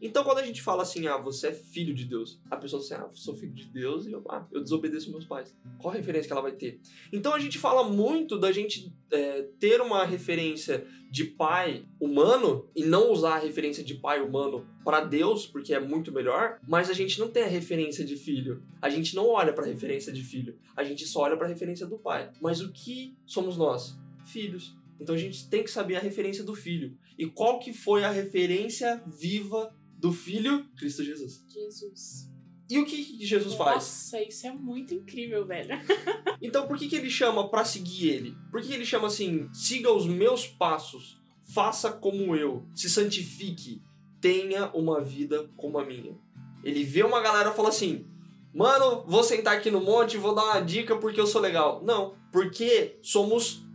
então, 0.05 0.23
quando 0.23 0.39
a 0.39 0.45
gente 0.45 0.61
fala 0.61 0.83
assim, 0.83 1.07
ah, 1.07 1.17
você 1.17 1.47
é 1.47 1.51
filho 1.53 1.93
de 1.93 2.03
Deus, 2.03 2.37
a 2.51 2.57
pessoa 2.57 2.81
assim, 2.81 2.93
ah, 2.93 3.07
sou 3.13 3.33
filho 3.33 3.53
de 3.53 3.65
Deus 3.65 4.05
e 4.05 4.11
eu, 4.11 4.21
ah, 4.29 4.45
eu 4.51 4.61
desobedeço 4.61 5.09
meus 5.09 5.23
pais. 5.23 5.55
Qual 5.79 5.93
a 5.93 5.97
referência 5.97 6.27
que 6.27 6.33
ela 6.33 6.41
vai 6.41 6.51
ter? 6.51 6.81
Então, 7.11 7.33
a 7.33 7.39
gente 7.39 7.57
fala 7.57 7.87
muito 7.87 8.37
da 8.37 8.51
gente 8.51 8.93
é, 9.09 9.43
ter 9.59 9.79
uma 9.79 10.03
referência 10.05 10.85
de 11.09 11.23
pai 11.23 11.85
humano 11.99 12.67
e 12.75 12.83
não 12.83 13.11
usar 13.11 13.35
a 13.35 13.39
referência 13.39 13.81
de 13.81 13.93
pai 13.93 14.19
humano 14.19 14.67
para 14.83 15.01
Deus, 15.01 15.47
porque 15.47 15.73
é 15.73 15.79
muito 15.79 16.11
melhor, 16.11 16.59
mas 16.67 16.89
a 16.89 16.93
gente 16.93 17.19
não 17.19 17.29
tem 17.29 17.43
a 17.43 17.47
referência 17.47 18.03
de 18.03 18.17
filho. 18.17 18.61
A 18.81 18.89
gente 18.89 19.15
não 19.15 19.29
olha 19.29 19.53
para 19.53 19.63
a 19.63 19.67
referência 19.67 20.11
de 20.11 20.21
filho. 20.21 20.57
A 20.75 20.83
gente 20.83 21.05
só 21.05 21.21
olha 21.21 21.37
para 21.37 21.45
a 21.45 21.49
referência 21.49 21.87
do 21.87 21.97
pai. 21.97 22.29
Mas 22.41 22.59
o 22.59 22.73
que 22.73 23.15
somos 23.25 23.55
nós? 23.55 23.97
Filhos. 24.25 24.75
Então 24.99 25.15
a 25.15 25.17
gente 25.17 25.49
tem 25.49 25.63
que 25.63 25.71
saber 25.71 25.95
a 25.95 25.99
referência 25.99 26.43
do 26.43 26.55
filho. 26.55 26.97
E 27.17 27.25
qual 27.25 27.59
que 27.59 27.71
foi 27.73 28.03
a 28.03 28.11
referência 28.11 29.01
viva 29.05 29.73
do 30.03 30.11
Filho, 30.11 30.65
Cristo 30.75 31.01
Jesus. 31.01 31.45
Jesus. 31.47 32.29
E 32.69 32.77
o 32.77 32.85
que, 32.85 33.05
que 33.05 33.25
Jesus 33.25 33.53
Nossa, 33.53 33.63
faz? 33.63 33.75
Nossa, 33.75 34.21
isso 34.21 34.45
é 34.45 34.51
muito 34.51 34.93
incrível, 34.93 35.45
velho. 35.47 35.79
então 36.41 36.67
por 36.67 36.77
que, 36.77 36.89
que 36.89 36.95
ele 36.97 37.09
chama 37.09 37.49
para 37.49 37.63
seguir 37.63 38.09
ele? 38.09 38.37
Por 38.51 38.61
que, 38.61 38.67
que 38.67 38.73
ele 38.73 38.85
chama 38.85 39.07
assim, 39.07 39.47
siga 39.53 39.89
os 39.93 40.05
meus 40.05 40.45
passos, 40.45 41.21
faça 41.53 41.89
como 41.89 42.35
eu, 42.35 42.67
se 42.75 42.89
santifique, 42.89 43.81
tenha 44.19 44.69
uma 44.73 45.01
vida 45.01 45.49
como 45.55 45.79
a 45.79 45.85
minha? 45.85 46.17
Ele 46.65 46.83
vê 46.83 47.03
uma 47.03 47.21
galera 47.21 47.51
e 47.51 47.55
fala 47.55 47.69
assim, 47.69 48.05
mano, 48.53 49.05
vou 49.07 49.23
sentar 49.23 49.55
aqui 49.55 49.71
no 49.71 49.79
monte 49.79 50.15
e 50.15 50.19
vou 50.19 50.35
dar 50.35 50.43
uma 50.43 50.59
dica 50.59 50.97
porque 50.97 51.21
eu 51.21 51.27
sou 51.27 51.39
legal. 51.39 51.81
Não, 51.81 52.17
porque 52.29 52.99
somos 53.01 53.65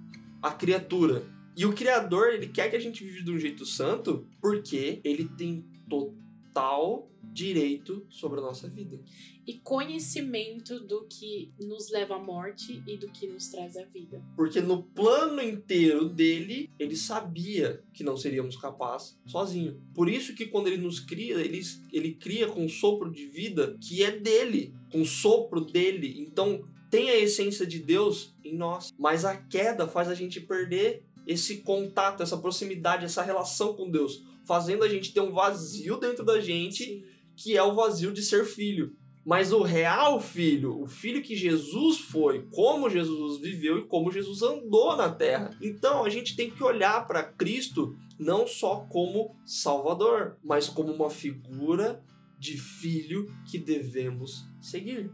a 0.42 0.50
criatura. 0.50 1.26
E 1.56 1.64
o 1.64 1.72
Criador, 1.72 2.34
ele 2.34 2.48
quer 2.48 2.68
que 2.68 2.76
a 2.76 2.80
gente 2.80 3.02
viva 3.02 3.24
de 3.24 3.32
um 3.32 3.38
jeito 3.38 3.64
santo 3.64 4.28
porque 4.40 5.00
ele 5.02 5.26
tem 5.36 5.64
total 5.88 7.08
direito 7.32 8.04
sobre 8.08 8.40
a 8.40 8.42
nossa 8.42 8.68
vida. 8.68 9.00
E 9.46 9.54
conhecimento 9.54 10.80
do 10.80 11.06
que 11.06 11.52
nos 11.60 11.90
leva 11.90 12.16
à 12.16 12.18
morte 12.18 12.82
e 12.86 12.96
do 12.96 13.08
que 13.08 13.26
nos 13.26 13.48
traz 13.48 13.76
a 13.76 13.84
vida. 13.84 14.22
Porque 14.36 14.60
no 14.60 14.82
plano 14.82 15.40
inteiro 15.40 16.08
dele, 16.08 16.70
ele 16.78 16.96
sabia 16.96 17.82
que 17.92 18.02
não 18.02 18.16
seríamos 18.16 18.56
capazes 18.56 19.18
sozinho. 19.26 19.80
Por 19.94 20.08
isso 20.08 20.34
que 20.34 20.46
quando 20.46 20.66
ele 20.66 20.78
nos 20.78 21.00
cria, 21.00 21.36
ele, 21.36 21.60
ele 21.92 22.14
cria 22.14 22.48
com 22.48 22.64
um 22.64 22.68
sopro 22.68 23.10
de 23.10 23.26
vida 23.26 23.76
que 23.80 24.02
é 24.02 24.10
dele, 24.10 24.74
com 24.90 25.00
o 25.00 25.06
sopro 25.06 25.60
dele. 25.60 26.20
Então 26.20 26.62
tem 26.90 27.10
a 27.10 27.16
essência 27.16 27.66
de 27.66 27.78
Deus 27.78 28.34
em 28.44 28.56
nós. 28.56 28.92
Mas 28.98 29.24
a 29.24 29.36
queda 29.36 29.86
faz 29.86 30.08
a 30.08 30.14
gente 30.14 30.40
perder 30.40 31.04
esse 31.28 31.58
contato, 31.58 32.22
essa 32.22 32.38
proximidade, 32.38 33.04
essa 33.04 33.22
relação 33.22 33.74
com 33.74 33.90
Deus 33.90 34.24
fazendo 34.48 34.82
a 34.82 34.88
gente 34.88 35.12
ter 35.12 35.20
um 35.20 35.30
vazio 35.30 35.98
dentro 35.98 36.24
da 36.24 36.40
gente, 36.40 36.84
Sim. 36.84 37.04
que 37.36 37.54
é 37.54 37.62
o 37.62 37.74
vazio 37.74 38.10
de 38.10 38.22
ser 38.22 38.46
filho. 38.46 38.96
Mas 39.26 39.52
o 39.52 39.60
real 39.60 40.18
filho, 40.22 40.80
o 40.80 40.86
filho 40.86 41.22
que 41.22 41.36
Jesus 41.36 41.98
foi, 41.98 42.48
como 42.50 42.88
Jesus 42.88 43.42
viveu 43.42 43.78
e 43.78 43.86
como 43.86 44.10
Jesus 44.10 44.40
andou 44.40 44.96
na 44.96 45.10
terra. 45.10 45.50
Então 45.60 46.02
a 46.02 46.08
gente 46.08 46.34
tem 46.34 46.50
que 46.50 46.64
olhar 46.64 47.06
para 47.06 47.22
Cristo 47.22 47.94
não 48.18 48.46
só 48.46 48.86
como 48.88 49.36
Salvador, 49.44 50.38
mas 50.42 50.66
como 50.66 50.90
uma 50.90 51.10
figura 51.10 52.02
de 52.38 52.56
filho 52.56 53.26
que 53.50 53.58
devemos 53.58 54.46
seguir. 54.62 55.10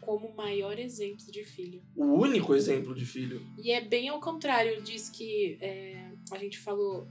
Como 0.00 0.28
o 0.28 0.36
maior 0.36 0.78
exemplo 0.78 1.30
de 1.30 1.44
filho. 1.44 1.82
O 1.94 2.04
único 2.04 2.54
exemplo 2.54 2.94
de 2.94 3.04
filho. 3.04 3.46
E 3.58 3.70
é 3.70 3.80
bem 3.80 4.08
ao 4.08 4.20
contrário, 4.20 4.82
diz 4.82 5.10
que 5.10 5.58
é, 5.60 6.10
a 6.30 6.38
gente 6.38 6.58
falou 6.58 7.06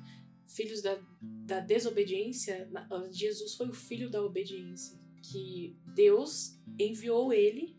filhos 0.45 0.81
da, 0.81 0.99
da 1.21 1.59
desobediência, 1.59 2.69
Jesus 3.11 3.53
foi 3.53 3.69
o 3.69 3.73
filho 3.73 4.09
da 4.09 4.23
obediência. 4.23 4.97
Que 5.21 5.77
Deus 5.93 6.59
enviou 6.79 7.31
ele 7.31 7.77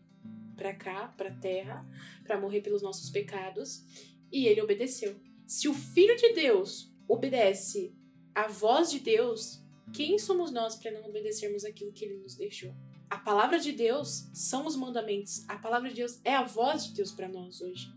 para 0.55 0.73
cá, 0.73 1.07
para 1.17 1.33
terra, 1.33 1.85
para 2.23 2.39
morrer 2.39 2.61
pelos 2.61 2.81
nossos 2.81 3.09
pecados, 3.09 3.83
e 4.31 4.47
ele 4.47 4.61
obedeceu. 4.61 5.19
Se 5.45 5.67
o 5.67 5.73
filho 5.73 6.15
de 6.15 6.33
Deus 6.33 6.93
obedece 7.07 7.93
à 8.33 8.47
voz 8.47 8.89
de 8.89 8.99
Deus, 8.99 9.61
quem 9.93 10.17
somos 10.17 10.51
nós 10.51 10.75
para 10.75 10.91
não 10.91 11.09
obedecermos 11.09 11.65
aquilo 11.65 11.91
que 11.91 12.05
ele 12.05 12.17
nos 12.17 12.35
deixou? 12.35 12.73
A 13.11 13.17
palavra 13.17 13.59
de 13.59 13.73
Deus 13.73 14.29
são 14.33 14.65
os 14.65 14.73
mandamentos. 14.77 15.43
A 15.49 15.57
palavra 15.57 15.89
de 15.89 15.95
Deus 15.95 16.21
é 16.23 16.33
a 16.33 16.43
voz 16.43 16.85
de 16.85 16.93
Deus 16.93 17.11
para 17.11 17.27
nós 17.27 17.59
hoje. 17.59 17.91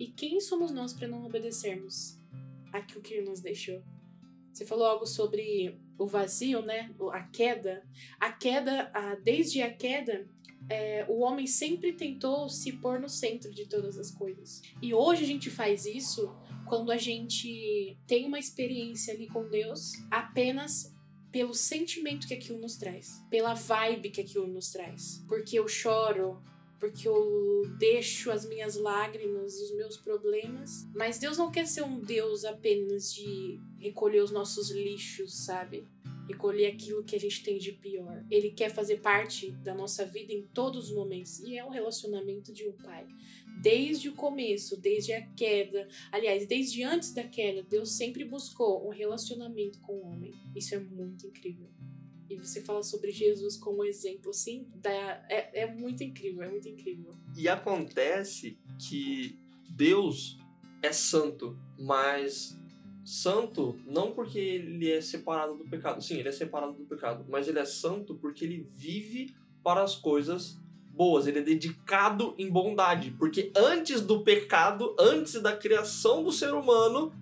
E 0.00 0.08
quem 0.08 0.40
somos 0.40 0.72
nós 0.72 0.92
para 0.92 1.06
não 1.06 1.24
obedecermos 1.24 2.18
aquilo 2.72 3.00
que 3.00 3.14
ele 3.14 3.30
nos 3.30 3.38
deixou? 3.38 3.80
Você 4.52 4.66
falou 4.66 4.84
algo 4.84 5.06
sobre 5.06 5.78
o 5.96 6.08
vazio, 6.08 6.60
né? 6.60 6.92
A 7.12 7.22
queda. 7.22 7.86
A 8.18 8.32
queda, 8.32 8.90
a, 8.92 9.14
desde 9.14 9.62
a 9.62 9.72
queda, 9.72 10.28
é, 10.68 11.06
o 11.08 11.20
homem 11.20 11.46
sempre 11.46 11.92
tentou 11.92 12.48
se 12.48 12.72
pôr 12.72 12.98
no 12.98 13.08
centro 13.08 13.54
de 13.54 13.64
todas 13.64 13.96
as 13.96 14.10
coisas. 14.10 14.60
E 14.82 14.92
hoje 14.92 15.22
a 15.22 15.26
gente 15.26 15.50
faz 15.50 15.86
isso 15.86 16.34
quando 16.66 16.90
a 16.90 16.96
gente 16.96 17.96
tem 18.08 18.26
uma 18.26 18.40
experiência 18.40 19.14
ali 19.14 19.28
com 19.28 19.48
Deus 19.48 19.92
apenas 20.10 20.97
pelo 21.30 21.54
sentimento 21.54 22.26
que 22.26 22.34
aquilo 22.34 22.58
nos 22.58 22.76
traz, 22.76 23.22
pela 23.30 23.54
vibe 23.54 24.10
que 24.10 24.20
aquilo 24.20 24.46
nos 24.46 24.70
traz. 24.70 25.22
Porque 25.28 25.58
eu 25.58 25.68
choro, 25.68 26.42
porque 26.78 27.08
eu 27.08 27.62
deixo 27.78 28.30
as 28.30 28.46
minhas 28.46 28.76
lágrimas, 28.76 29.60
os 29.60 29.74
meus 29.74 29.96
problemas. 29.96 30.86
Mas 30.94 31.18
Deus 31.18 31.36
não 31.36 31.50
quer 31.50 31.66
ser 31.66 31.82
um 31.82 32.00
Deus 32.00 32.44
apenas 32.44 33.12
de 33.12 33.58
recolher 33.78 34.22
os 34.22 34.30
nossos 34.30 34.70
lixos, 34.70 35.44
sabe? 35.44 35.86
Recolher 36.26 36.66
aquilo 36.66 37.04
que 37.04 37.16
a 37.16 37.20
gente 37.20 37.42
tem 37.42 37.58
de 37.58 37.72
pior. 37.72 38.24
Ele 38.30 38.50
quer 38.50 38.70
fazer 38.70 39.00
parte 39.00 39.50
da 39.50 39.74
nossa 39.74 40.04
vida 40.04 40.32
em 40.32 40.42
todos 40.42 40.90
os 40.90 40.94
momentos. 40.94 41.40
E 41.40 41.58
é 41.58 41.64
o 41.64 41.70
relacionamento 41.70 42.52
de 42.52 42.68
um 42.68 42.72
pai. 42.72 43.06
Desde 43.60 44.08
o 44.08 44.14
começo, 44.14 44.76
desde 44.76 45.12
a 45.12 45.26
queda, 45.26 45.88
aliás, 46.12 46.46
desde 46.46 46.82
antes 46.82 47.12
da 47.12 47.24
queda, 47.24 47.62
Deus 47.62 47.92
sempre 47.92 48.24
buscou 48.24 48.86
um 48.86 48.90
relacionamento 48.90 49.80
com 49.80 49.94
o 49.94 50.06
homem. 50.06 50.32
Isso 50.54 50.74
é 50.74 50.78
muito 50.78 51.26
incrível 51.26 51.68
e 52.30 52.36
você 52.36 52.60
fala 52.60 52.82
sobre 52.82 53.10
Jesus 53.10 53.56
como 53.56 53.84
exemplo, 53.84 54.30
assim, 54.30 54.68
dá, 54.76 55.24
é, 55.30 55.62
é 55.62 55.66
muito 55.66 56.04
incrível, 56.04 56.42
é 56.42 56.50
muito 56.50 56.68
incrível. 56.68 57.10
E 57.34 57.48
acontece 57.48 58.58
que 58.78 59.38
Deus 59.70 60.38
é 60.82 60.92
santo, 60.92 61.58
mas 61.78 62.58
santo 63.04 63.80
não 63.86 64.12
porque 64.12 64.38
ele 64.38 64.90
é 64.90 65.00
separado 65.00 65.56
do 65.56 65.64
pecado. 65.64 66.02
Sim, 66.02 66.18
ele 66.18 66.28
é 66.28 66.32
separado 66.32 66.74
do 66.74 66.84
pecado, 66.84 67.24
mas 67.28 67.48
ele 67.48 67.58
é 67.58 67.64
santo 67.64 68.14
porque 68.16 68.44
ele 68.44 68.60
vive 68.60 69.34
para 69.62 69.82
as 69.82 69.96
coisas 69.96 70.60
boas, 70.98 71.28
ele 71.28 71.38
é 71.38 71.42
dedicado 71.42 72.34
em 72.36 72.50
bondade, 72.50 73.12
porque 73.12 73.52
antes 73.56 74.00
do 74.00 74.24
pecado, 74.24 74.96
antes 74.98 75.40
da 75.40 75.56
criação 75.56 76.24
do 76.24 76.32
ser 76.32 76.52
humano, 76.52 77.12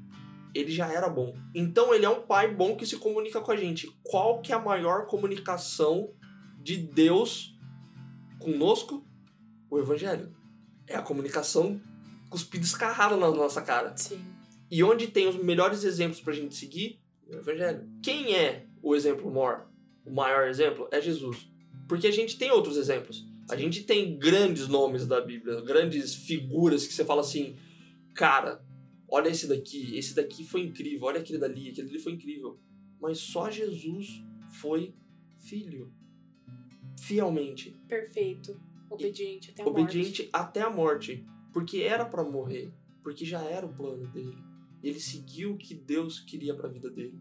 ele 0.54 0.72
já 0.72 0.90
era 0.90 1.10
bom. 1.10 1.36
Então 1.54 1.94
ele 1.94 2.06
é 2.06 2.08
um 2.08 2.22
pai 2.22 2.52
bom 2.52 2.74
que 2.74 2.86
se 2.86 2.96
comunica 2.96 3.38
com 3.42 3.52
a 3.52 3.56
gente. 3.56 3.94
Qual 4.02 4.40
que 4.40 4.50
é 4.50 4.54
a 4.54 4.58
maior 4.58 5.04
comunicação 5.04 6.14
de 6.62 6.78
Deus 6.78 7.54
conosco? 8.38 9.06
O 9.68 9.78
evangelho. 9.78 10.34
É 10.86 10.96
a 10.96 11.02
comunicação 11.02 11.78
cuspido 12.30 12.64
escarrado 12.64 13.18
na 13.18 13.30
nossa 13.30 13.60
cara. 13.60 13.94
Sim. 13.94 14.24
E 14.70 14.82
onde 14.82 15.08
tem 15.08 15.28
os 15.28 15.36
melhores 15.36 15.84
exemplos 15.84 16.20
pra 16.20 16.32
gente 16.32 16.54
seguir? 16.54 16.98
No 17.28 17.38
Evangelho. 17.38 17.88
Quem 18.02 18.34
é 18.34 18.66
o 18.82 18.94
exemplo 18.94 19.30
maior? 19.30 19.68
O 20.04 20.12
maior 20.12 20.48
exemplo 20.48 20.88
é 20.90 21.00
Jesus. 21.00 21.48
Porque 21.88 22.06
a 22.06 22.12
gente 22.12 22.38
tem 22.38 22.50
outros 22.50 22.76
exemplos. 22.76 23.26
A 23.48 23.56
gente 23.56 23.84
tem 23.84 24.18
grandes 24.18 24.66
nomes 24.68 25.06
da 25.06 25.20
Bíblia, 25.20 25.60
grandes 25.60 26.14
figuras 26.14 26.86
que 26.86 26.92
você 26.92 27.04
fala 27.04 27.20
assim, 27.20 27.56
cara, 28.14 28.64
olha 29.08 29.28
esse 29.28 29.46
daqui, 29.46 29.96
esse 29.96 30.14
daqui 30.14 30.44
foi 30.44 30.62
incrível, 30.62 31.06
olha 31.06 31.20
aquele 31.20 31.38
dali, 31.38 31.70
aquele 31.70 31.88
ali 31.88 31.98
foi 31.98 32.12
incrível. 32.12 32.58
Mas 33.00 33.18
só 33.18 33.50
Jesus 33.50 34.22
foi 34.60 34.94
filho. 35.38 35.92
Fielmente. 36.98 37.78
Perfeito. 37.86 38.60
Obediente 38.90 39.50
até 39.50 39.62
a 39.62 39.66
obediente 39.66 40.22
morte. 40.22 40.30
até 40.32 40.60
a 40.62 40.70
morte. 40.70 41.26
Porque 41.52 41.78
era 41.78 42.04
para 42.04 42.24
morrer. 42.24 42.72
Porque 43.02 43.24
já 43.24 43.42
era 43.42 43.66
o 43.66 43.74
plano 43.74 44.10
dele. 44.12 44.36
Ele 44.82 44.98
seguiu 44.98 45.52
o 45.52 45.58
que 45.58 45.74
Deus 45.74 46.20
queria 46.20 46.54
para 46.54 46.68
a 46.68 46.72
vida 46.72 46.90
dele. 46.90 47.20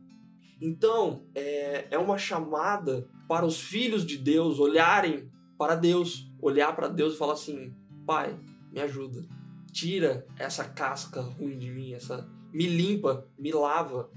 Então, 0.62 1.28
é, 1.36 1.88
é 1.92 1.98
uma 1.98 2.18
chamada 2.18 3.10
para 3.28 3.46
os 3.46 3.60
filhos 3.60 4.06
de 4.06 4.18
Deus 4.18 4.60
olharem 4.60 5.30
para 5.58 5.76
Deus. 5.76 6.30
Olhar 6.42 6.76
para 6.76 6.88
Deus 6.88 7.14
e 7.16 7.18
falar 7.18 7.34
assim: 7.34 7.74
Pai, 8.06 8.38
me 8.72 8.80
ajuda. 8.82 9.26
Tira 9.72 10.26
essa 10.40 10.64
casca 10.64 11.22
ruim 11.22 11.58
de 11.58 11.70
mim, 11.70 11.94
essa 11.94 12.30
me 12.54 12.66
limpa, 12.68 13.28
me 13.38 13.52
lava, 13.52 14.10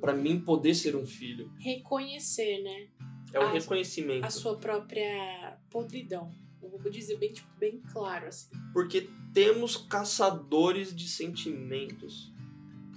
para 0.00 0.14
mim 0.14 0.40
poder 0.40 0.74
ser 0.74 0.96
um 0.96 1.04
filho. 1.06 1.52
Reconhecer, 1.58 2.62
né? 2.62 2.88
É 3.32 3.38
o 3.38 3.42
A- 3.42 3.50
reconhecimento. 3.52 4.24
A 4.24 4.30
sua 4.30 4.56
própria 4.56 5.58
podridão. 5.70 6.30
Eu 6.62 6.78
vou 6.78 6.90
dizer 6.90 7.18
bem, 7.18 7.32
tipo, 7.32 7.48
bem 7.58 7.82
claro, 7.92 8.26
assim. 8.28 8.48
Porque 8.72 9.10
temos 9.34 9.76
caçadores 9.76 10.94
de 10.94 11.06
sentimentos, 11.08 12.32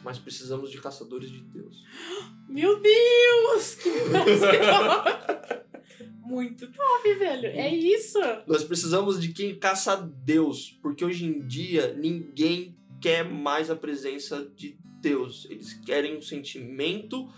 mas 0.04 0.18
precisamos 0.18 0.72
de 0.72 0.80
caçadores 0.80 1.30
de 1.30 1.42
Deus. 1.42 1.84
Meu 2.48 2.80
Deus! 2.82 3.76
Que 3.76 3.90
Muito 6.26 6.68
top, 6.72 7.14
velho. 7.16 7.48
É 7.48 7.74
isso. 7.74 8.20
Nós 8.48 8.64
precisamos 8.64 9.22
de 9.22 9.32
quem 9.32 9.58
caça 9.58 9.96
Deus, 9.96 10.78
porque 10.82 11.06
hoje 11.06 11.26
em 11.26 11.46
dia 11.46 11.94
ninguém 11.94 12.76
quer 13.00 13.24
mais 13.24 13.70
a 13.70 13.76
presença 13.76 14.50
de 14.56 14.78
Deus. 15.00 15.48
Eles 15.50 15.74
querem 15.74 16.18
um 16.18 16.22
sentimento 16.22 17.30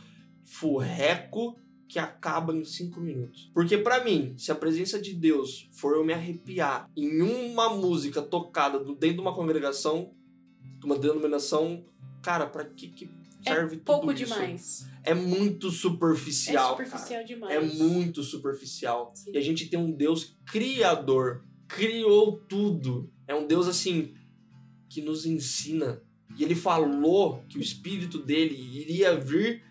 furreco 0.44 1.60
que 1.88 2.00
acaba 2.00 2.53
em 2.53 2.63
cinco 2.63 3.00
minutos. 3.00 3.50
Porque 3.53 3.77
pra 3.77 4.03
mim, 4.03 4.34
se 4.38 4.51
a 4.51 4.56
presença 4.56 5.00
de 5.00 5.13
Deus 5.13 5.70
for 5.72 5.96
eu 5.96 6.06
me 6.06 6.13
arrepiar 6.13 6.89
em 6.96 7.22
uma 7.22 7.70
música 7.70 8.22
tocada 8.22 8.79
dentro 8.79 9.15
de 9.15 9.22
uma 9.22 9.34
congregação, 9.34 10.13
de 10.79 10.86
uma 10.86 10.98
denominação, 10.98 11.86
cara, 12.22 12.46
pra 12.46 12.65
que, 12.65 12.89
que 12.89 13.10
serve 13.48 13.75
É 13.75 13.80
pouco 13.80 14.12
isso? 14.12 14.24
demais. 14.25 14.89
É 15.04 15.13
muito 15.13 15.72
superficial, 15.72 16.74
é 16.74 16.77
cara. 16.77 16.89
superficial 16.89 17.24
demais. 17.24 17.54
É 17.54 17.60
muito 17.62 18.24
superficial. 18.24 19.12
Sim. 19.16 19.32
E 19.34 19.38
a 19.38 19.42
gente 19.42 19.68
tem 19.68 19.80
um 19.80 19.92
Deus 19.92 20.38
criador. 20.46 21.44
Criou 21.68 22.38
tudo. 22.48 23.12
É 23.27 23.36
um 23.36 23.46
Deus 23.48 23.68
assim 23.68 24.13
que 24.89 25.01
nos 25.01 25.25
ensina. 25.25 26.01
E 26.38 26.44
ele 26.44 26.56
falou 26.56 27.44
que 27.50 27.58
o 27.58 27.62
espírito 27.62 28.20
dele 28.20 28.56
iria 28.56 29.18
vir 29.18 29.63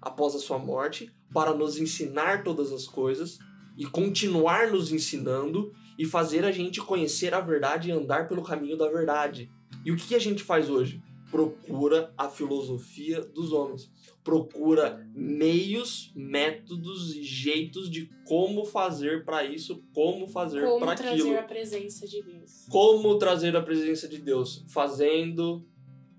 após 0.00 0.34
a 0.34 0.38
sua 0.38 0.58
morte 0.58 1.10
para 1.32 1.54
nos 1.54 1.78
ensinar 1.78 2.42
todas 2.42 2.72
as 2.72 2.86
coisas 2.86 3.38
e 3.76 3.84
continuar 3.86 4.70
nos 4.70 4.90
ensinando 4.92 5.72
e 5.98 6.04
fazer 6.04 6.44
a 6.44 6.52
gente 6.52 6.80
conhecer 6.80 7.34
a 7.34 7.40
verdade 7.40 7.88
e 7.88 7.92
andar 7.92 8.28
pelo 8.28 8.42
caminho 8.42 8.76
da 8.76 8.88
verdade. 8.88 9.50
E 9.84 9.92
o 9.92 9.96
que 9.96 10.14
a 10.14 10.18
gente 10.18 10.42
faz 10.42 10.70
hoje? 10.70 11.02
Procura 11.30 12.12
a 12.16 12.28
filosofia 12.28 13.20
dos 13.20 13.52
homens. 13.52 13.90
Procura 14.24 15.06
meios, 15.14 16.12
métodos 16.14 17.14
e 17.14 17.22
jeitos 17.22 17.90
de 17.90 18.10
como 18.26 18.64
fazer 18.64 19.24
para 19.24 19.44
isso, 19.44 19.82
como 19.92 20.26
fazer 20.28 20.64
Como 20.64 20.80
para 20.80 20.94
trazer 20.94 21.20
aquilo. 21.20 21.38
a 21.38 21.42
presença 21.42 22.06
de 22.06 22.22
Deus. 22.22 22.66
Como 22.70 23.18
trazer 23.18 23.56
a 23.56 23.62
presença 23.62 24.08
de 24.08 24.18
Deus? 24.18 24.64
Fazendo 24.68 25.66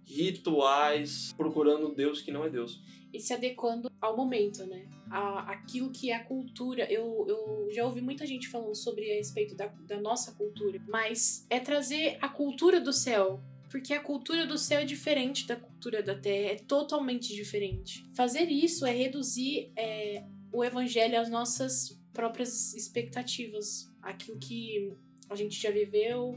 rituais, 0.06 1.34
procurando 1.38 1.94
Deus 1.94 2.22
que 2.22 2.32
não 2.32 2.44
é 2.44 2.50
Deus. 2.50 2.82
E 3.12 3.20
se 3.20 3.34
adequando 3.34 3.90
ao 4.00 4.16
momento, 4.16 4.66
né? 4.66 4.88
A, 5.10 5.52
aquilo 5.52 5.92
que 5.92 6.12
é 6.12 6.16
a 6.16 6.24
cultura. 6.24 6.86
Eu, 6.92 7.26
eu 7.28 7.68
já 7.72 7.84
ouvi 7.86 8.02
muita 8.02 8.26
gente 8.26 8.48
falando 8.48 8.76
sobre 8.76 9.12
a 9.12 9.16
respeito 9.16 9.56
da, 9.56 9.66
da 9.66 10.00
nossa 10.00 10.34
cultura. 10.34 10.80
Mas 10.88 11.46
é 11.50 11.60
trazer 11.60 12.18
a 12.22 12.30
cultura 12.30 12.80
do 12.80 12.94
céu. 12.94 13.42
Porque 13.70 13.94
a 13.94 14.02
cultura 14.02 14.46
do 14.46 14.58
céu 14.58 14.80
é 14.80 14.86
diferente 14.86 15.46
da 15.48 15.56
cultura 15.56 16.02
da 16.02 16.16
terra. 16.16 16.54
É 16.54 16.56
totalmente 16.56 17.34
diferente. 17.34 18.10
Fazer 18.16 18.46
isso 18.50 18.86
é 18.86 18.92
reduzir 18.92 19.72
é, 19.76 20.24
o 20.52 20.64
evangelho 20.64 21.20
às 21.20 21.30
nossas 21.30 22.00
próprias 22.12 22.74
expectativas. 22.74 23.88
Aquilo 24.02 24.40
que 24.40 24.92
a 25.30 25.36
gente 25.36 25.62
já 25.62 25.70
viveu, 25.70 26.36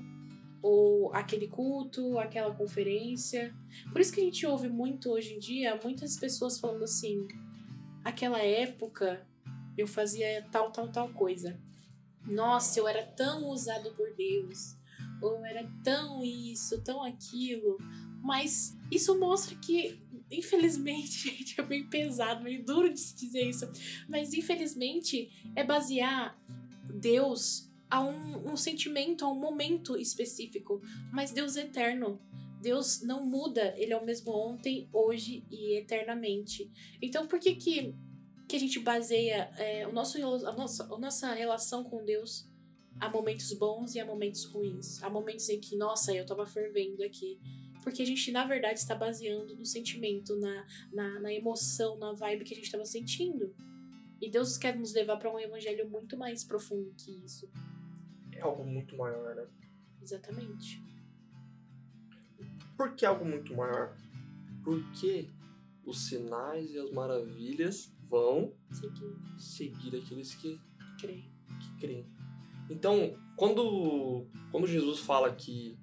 ou 0.62 1.12
aquele 1.12 1.48
culto, 1.48 2.18
aquela 2.18 2.54
conferência. 2.54 3.54
Por 3.90 4.00
isso 4.00 4.12
que 4.12 4.20
a 4.20 4.24
gente 4.24 4.46
ouve 4.46 4.68
muito 4.68 5.10
hoje 5.10 5.34
em 5.34 5.38
dia 5.38 5.78
muitas 5.82 6.16
pessoas 6.16 6.60
falando 6.60 6.84
assim: 6.84 7.26
aquela 8.04 8.40
época 8.40 9.26
eu 9.76 9.86
fazia 9.86 10.46
tal, 10.52 10.70
tal, 10.70 10.88
tal 10.90 11.12
coisa. 11.12 11.58
Nossa, 12.24 12.78
eu 12.78 12.86
era 12.86 13.02
tão 13.02 13.48
usado 13.48 13.92
por 13.94 14.14
Deus. 14.14 14.76
Ou 15.22 15.36
eu 15.36 15.44
era 15.44 15.66
tão 15.82 16.22
isso, 16.24 16.82
tão 16.82 17.02
aquilo. 17.02 17.78
Mas 18.20 18.76
isso 18.90 19.18
mostra 19.18 19.54
que, 19.56 19.98
infelizmente, 20.30 21.30
gente, 21.30 21.60
é 21.60 21.64
bem 21.64 21.88
pesado, 21.88 22.44
meio 22.44 22.64
duro 22.64 22.92
de 22.92 23.00
se 23.00 23.16
dizer 23.16 23.48
isso. 23.48 23.70
Mas 24.08 24.34
infelizmente 24.34 25.30
é 25.56 25.64
basear 25.64 26.38
Deus 26.94 27.70
a 27.88 28.00
um, 28.00 28.52
um 28.52 28.56
sentimento, 28.56 29.24
a 29.24 29.30
um 29.30 29.38
momento 29.38 29.96
específico. 29.96 30.80
Mas 31.12 31.30
Deus 31.30 31.56
é 31.56 31.62
eterno. 31.62 32.20
Deus 32.62 33.02
não 33.02 33.26
muda, 33.26 33.74
ele 33.76 33.92
é 33.92 33.96
o 33.96 34.06
mesmo 34.06 34.30
ontem, 34.32 34.88
hoje 34.92 35.44
e 35.50 35.76
eternamente. 35.76 36.70
Então 37.02 37.26
por 37.26 37.40
que 37.40 37.56
que, 37.56 37.92
que 38.48 38.54
a 38.54 38.58
gente 38.58 38.78
baseia 38.78 39.50
é, 39.58 39.86
o 39.86 39.92
nosso, 39.92 40.16
a, 40.24 40.52
nossa, 40.52 40.84
a 40.84 40.98
nossa 40.98 41.34
relação 41.34 41.82
com 41.82 42.04
Deus 42.04 42.48
a 43.00 43.08
momentos 43.08 43.52
bons 43.52 43.94
e 43.94 44.00
a 44.00 44.06
momentos 44.06 44.44
ruins? 44.44 45.02
Há 45.02 45.10
momentos 45.10 45.48
em 45.48 45.60
que, 45.60 45.76
nossa, 45.76 46.14
eu 46.14 46.24
tava 46.24 46.46
fervendo 46.46 47.02
aqui. 47.02 47.38
Porque 47.82 48.02
a 48.02 48.06
gente, 48.06 48.30
na 48.30 48.44
verdade, 48.46 48.78
está 48.78 48.94
baseando 48.94 49.56
no 49.56 49.64
sentimento, 49.66 50.36
na, 50.38 50.66
na, 50.92 51.20
na 51.20 51.32
emoção, 51.32 51.98
na 51.98 52.12
vibe 52.12 52.44
que 52.44 52.54
a 52.54 52.56
gente 52.56 52.66
estava 52.66 52.84
sentindo. 52.84 53.54
E 54.20 54.30
Deus 54.30 54.56
quer 54.56 54.78
nos 54.78 54.94
levar 54.94 55.16
para 55.16 55.32
um 55.32 55.38
evangelho 55.38 55.88
muito 55.90 56.16
mais 56.16 56.44
profundo 56.44 56.94
que 56.96 57.24
isso. 57.24 57.50
É 58.30 58.40
algo 58.40 58.64
muito 58.64 58.96
maior, 58.96 59.34
né? 59.34 59.48
Exatamente. 60.00 60.80
Por 62.76 62.94
que 62.94 63.04
algo 63.04 63.24
muito 63.24 63.52
maior? 63.54 63.96
Porque 64.62 65.28
os 65.84 66.06
sinais 66.06 66.70
e 66.70 66.78
as 66.78 66.90
maravilhas 66.92 67.92
vão 68.02 68.54
Seguir, 68.70 69.16
seguir 69.38 69.96
aqueles 69.96 70.34
que, 70.36 70.60
crer. 71.00 71.24
que 71.60 71.76
creem. 71.80 72.21
Então, 72.72 73.14
quando, 73.36 74.26
quando 74.50 74.66
Jesus 74.66 75.00
fala 75.00 75.30
que 75.34 75.78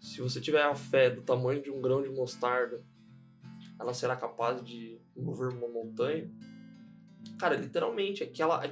se 0.00 0.20
você 0.22 0.40
tiver 0.40 0.62
a 0.62 0.74
fé 0.74 1.10
do 1.10 1.20
tamanho 1.20 1.62
de 1.62 1.70
um 1.70 1.80
grão 1.80 2.02
de 2.02 2.08
mostarda, 2.08 2.82
ela 3.78 3.92
será 3.92 4.16
capaz 4.16 4.64
de 4.64 4.98
mover 5.14 5.48
uma 5.48 5.68
montanha. 5.68 6.30
Cara, 7.38 7.54
literalmente, 7.54 8.22
aquela, 8.22 8.64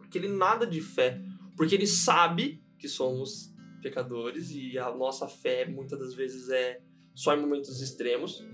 aquele 0.00 0.28
nada 0.28 0.64
de 0.64 0.80
fé. 0.80 1.20
Porque 1.56 1.74
ele 1.74 1.88
sabe 1.88 2.62
que 2.78 2.88
somos 2.88 3.52
pecadores 3.82 4.52
e 4.52 4.78
a 4.78 4.94
nossa 4.94 5.26
fé 5.26 5.66
muitas 5.66 5.98
das 5.98 6.14
vezes 6.14 6.48
é 6.50 6.80
só 7.14 7.34
em 7.34 7.40
momentos 7.40 7.82
extremos. 7.82 8.46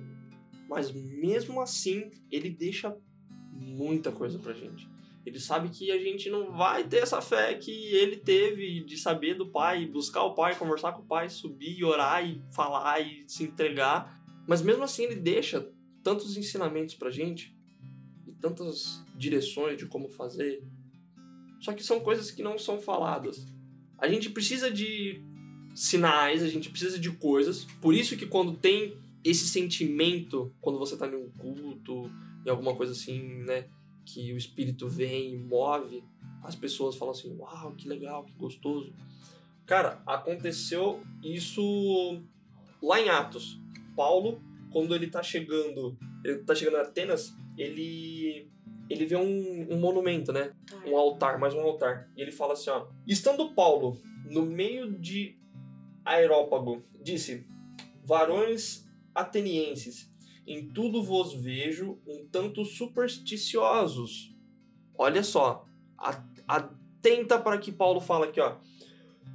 Mas 0.69 0.91
mesmo 0.91 1.61
assim, 1.61 2.11
ele 2.31 2.49
deixa 2.49 2.97
muita 3.53 4.11
coisa 4.11 4.39
pra 4.39 4.55
gente. 4.55 4.96
Ele 5.27 5.41
sabe 5.41 5.71
que 5.71 5.91
a 5.91 5.99
gente 5.99 6.31
não 6.31 6.53
vai 6.53 6.85
ter 6.85 6.99
essa 6.99 7.21
fé 7.21 7.53
que 7.55 7.73
ele 7.73 8.17
teve 8.17 8.85
de 8.85 8.97
saber 8.97 9.35
do 9.35 9.51
pai, 9.51 9.85
buscar 9.85 10.23
o 10.23 10.35
pai, 10.35 10.57
conversar 10.57 10.93
com 10.93 11.03
o 11.03 11.07
pai, 11.07 11.29
subir, 11.29 11.83
orar 11.83 12.25
e 12.25 12.41
falar 12.55 13.01
e 13.01 13.25
se 13.27 13.43
entregar. 13.43 14.25
Mas 14.47 14.63
mesmo 14.63 14.85
assim 14.85 15.03
ele 15.03 15.17
deixa 15.17 15.69
tantos 16.05 16.37
ensinamentos 16.37 16.95
pra 16.95 17.11
gente 17.11 17.53
e 18.25 18.33
tantas 18.35 19.05
direções 19.17 19.77
de 19.77 19.87
como 19.87 20.09
fazer. 20.09 20.63
Só 21.61 21.73
que 21.73 21.83
são 21.83 21.99
coisas 21.99 22.31
que 22.31 22.41
não 22.41 22.57
são 22.57 22.81
faladas. 22.81 23.45
A 23.99 24.07
gente 24.07 24.31
precisa 24.31 24.71
de 24.71 25.21
sinais, 25.75 26.41
a 26.41 26.49
gente 26.49 26.71
precisa 26.71 27.01
de 27.01 27.11
coisas. 27.11 27.65
Por 27.83 27.95
isso 27.95 28.17
que 28.17 28.27
quando 28.27 28.57
tem 28.57 28.97
esse 29.25 29.49
sentimento, 29.49 30.55
quando 30.61 30.79
você 30.79 30.97
tá 30.97 31.09
em 31.09 31.17
um 31.17 31.29
culto, 31.31 32.09
em 32.47 32.49
alguma 32.51 32.77
coisa 32.77 32.93
assim, 32.93 33.43
né, 33.43 33.69
que 34.07 34.33
o 34.33 34.37
espírito 34.37 34.89
vem 34.89 35.35
e 35.35 35.37
move, 35.37 36.03
as 36.43 36.55
pessoas 36.55 36.97
falam 36.97 37.13
assim: 37.13 37.37
"Uau, 37.37 37.73
que 37.73 37.89
legal, 37.89 38.25
que 38.25 38.33
gostoso". 38.35 38.95
Cara, 39.67 40.01
aconteceu 40.07 41.03
isso 41.23 42.23
lá 42.81 43.01
em 43.01 43.09
Atos, 43.09 43.61
Paulo, 43.97 44.41
quando 44.71 44.95
ele 44.95 45.09
tá 45.09 45.23
chegando, 45.23 45.99
ele 46.25 46.39
tá 46.39 46.55
chegando 46.55 46.77
em 46.77 46.81
Atenas, 46.81 47.37
ele 47.59 48.49
ele 48.89 49.05
vê 49.05 49.17
um, 49.17 49.67
um 49.73 49.81
monumento, 49.81 50.33
né? 50.33 50.53
Um 50.87 50.97
altar, 50.97 51.41
mais 51.41 51.53
um 51.53 51.61
altar. 51.61 52.09
E 52.17 52.23
ele 52.23 52.31
fala 52.31 52.53
assim, 52.53 52.71
ó: 52.71 52.87
"Estando 53.07 53.53
Paulo 53.53 54.01
no 54.31 54.47
meio 54.47 54.97
de 54.99 55.37
Aerópago, 56.05 56.85
disse: 57.03 57.45
Varões 58.05 58.87
atenienses, 59.13 60.09
em 60.47 60.69
tudo 60.69 61.03
vos 61.03 61.33
vejo 61.35 61.99
um 62.07 62.27
tanto 62.27 62.65
supersticiosos. 62.65 64.35
Olha 64.97 65.23
só, 65.23 65.67
atenta 66.47 67.39
para 67.39 67.59
que 67.59 67.73
Paulo 67.73 68.01
fala 68.01 68.27
aqui, 68.27 68.41
ó. 68.41 68.57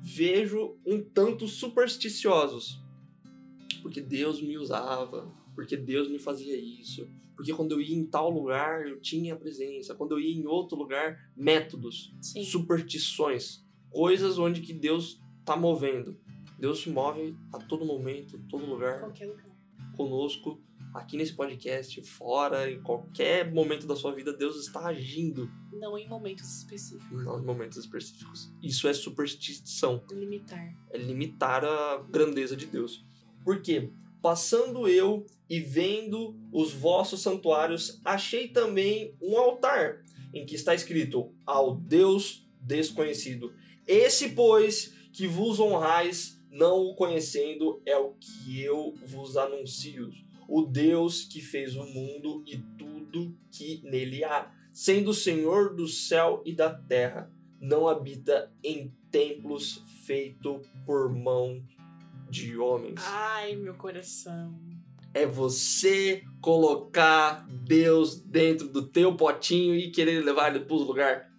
Vejo 0.01 0.77
um 0.85 1.03
tanto 1.03 1.47
supersticiosos. 1.47 2.79
Porque 3.81 3.99
Deus 3.99 4.41
me 4.41 4.57
usava, 4.57 5.31
porque 5.55 5.75
Deus 5.75 6.07
me 6.07 6.19
fazia 6.19 6.55
isso, 6.55 7.07
porque 7.35 7.53
quando 7.53 7.71
eu 7.71 7.81
ia 7.81 7.95
em 7.95 8.05
tal 8.05 8.29
lugar 8.29 8.87
eu 8.87 9.01
tinha 9.01 9.33
a 9.33 9.37
presença, 9.37 9.95
quando 9.95 10.11
eu 10.11 10.19
ia 10.19 10.35
em 10.35 10.45
outro 10.45 10.77
lugar, 10.77 11.31
métodos, 11.35 12.13
Sim. 12.21 12.43
superstições, 12.43 13.65
coisas 13.89 14.37
onde 14.37 14.61
que 14.61 14.73
Deus 14.73 15.19
tá 15.43 15.55
movendo. 15.55 16.19
Deus 16.59 16.81
se 16.81 16.89
move 16.91 17.35
a 17.51 17.57
todo 17.57 17.83
momento, 17.83 18.37
todo 18.47 18.63
lugar 18.63 19.01
lugar. 19.01 19.35
conosco, 19.97 20.61
aqui 20.93 21.17
nesse 21.17 21.33
podcast, 21.33 22.01
fora, 22.01 22.69
em 22.69 22.81
qualquer 22.81 23.51
momento 23.51 23.87
da 23.87 23.95
sua 23.95 24.13
vida, 24.13 24.33
Deus 24.33 24.55
está 24.57 24.85
agindo, 24.87 25.49
Não 25.71 25.97
em 25.97 26.07
momentos 26.07 26.57
específicos. 26.57 27.23
não 27.25 27.39
em 27.39 27.43
momentos 27.45 27.77
específicos. 27.77 28.51
Isso 28.61 28.87
é 28.87 28.93
superstição, 28.93 30.03
Limitar. 30.11 30.75
é 30.91 30.97
limitar 30.97 31.63
a 31.63 31.97
grandeza 32.09 32.55
de 32.55 32.65
Deus. 32.65 33.03
Por 33.43 33.61
quê? 33.61 33.89
Passando 34.21 34.87
eu 34.87 35.25
e 35.49 35.59
vendo 35.59 36.35
os 36.51 36.71
vossos 36.71 37.21
santuários, 37.21 37.99
achei 38.05 38.47
também 38.47 39.15
um 39.21 39.35
altar 39.37 40.03
em 40.33 40.45
que 40.45 40.55
está 40.55 40.75
escrito 40.75 41.33
ao 41.45 41.75
Deus 41.75 42.47
desconhecido. 42.61 43.51
Esse, 43.87 44.29
pois, 44.29 44.93
que 45.11 45.27
vos 45.27 45.59
honrais, 45.59 46.39
não 46.51 46.81
o 46.85 46.95
conhecendo, 46.95 47.81
é 47.85 47.97
o 47.97 48.13
que 48.19 48.61
eu 48.61 48.93
vos 49.05 49.35
anuncio. 49.35 50.11
O 50.53 50.63
Deus 50.63 51.23
que 51.23 51.39
fez 51.39 51.77
o 51.77 51.85
mundo 51.85 52.43
e 52.45 52.57
tudo 52.77 53.33
que 53.49 53.81
nele 53.85 54.21
há, 54.21 54.51
sendo 54.69 55.11
o 55.11 55.13
Senhor 55.13 55.73
do 55.73 55.87
céu 55.87 56.43
e 56.45 56.53
da 56.53 56.69
terra, 56.69 57.31
não 57.57 57.87
habita 57.87 58.51
em 58.61 58.93
templos 59.09 59.81
feitos 60.05 60.67
por 60.85 61.09
mão 61.09 61.63
de 62.29 62.57
homens. 62.57 62.99
Ai, 63.01 63.55
meu 63.55 63.75
coração. 63.75 64.53
É 65.13 65.25
você 65.25 66.21
colocar 66.41 67.47
Deus 67.47 68.19
dentro 68.19 68.67
do 68.67 68.85
teu 68.85 69.15
potinho 69.15 69.73
e 69.73 69.89
querer 69.89 70.21
levar 70.21 70.53
ele 70.53 70.65
para 70.65 70.75
os 70.75 70.85
lugares. 70.85 71.30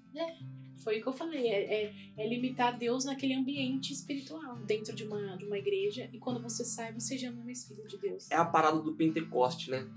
Foi 0.82 0.98
o 0.98 1.02
que 1.02 1.08
eu 1.08 1.12
falei. 1.12 1.46
É, 1.48 1.84
é, 1.84 1.94
é 2.16 2.28
limitar 2.28 2.76
Deus 2.76 3.04
naquele 3.04 3.34
ambiente 3.34 3.92
espiritual, 3.92 4.56
dentro 4.66 4.94
de 4.94 5.04
uma, 5.04 5.36
de 5.36 5.44
uma 5.44 5.58
igreja. 5.58 6.08
E 6.12 6.18
quando 6.18 6.42
você 6.42 6.64
sai, 6.64 6.92
você 6.92 7.16
já 7.16 7.30
não 7.30 7.42
é 7.42 7.44
mais 7.44 7.66
filho 7.66 7.86
de 7.86 7.98
Deus. 7.98 8.30
É 8.30 8.36
a 8.36 8.44
parada 8.44 8.80
do 8.80 8.92
Pentecoste, 8.94 9.70
né? 9.70 9.88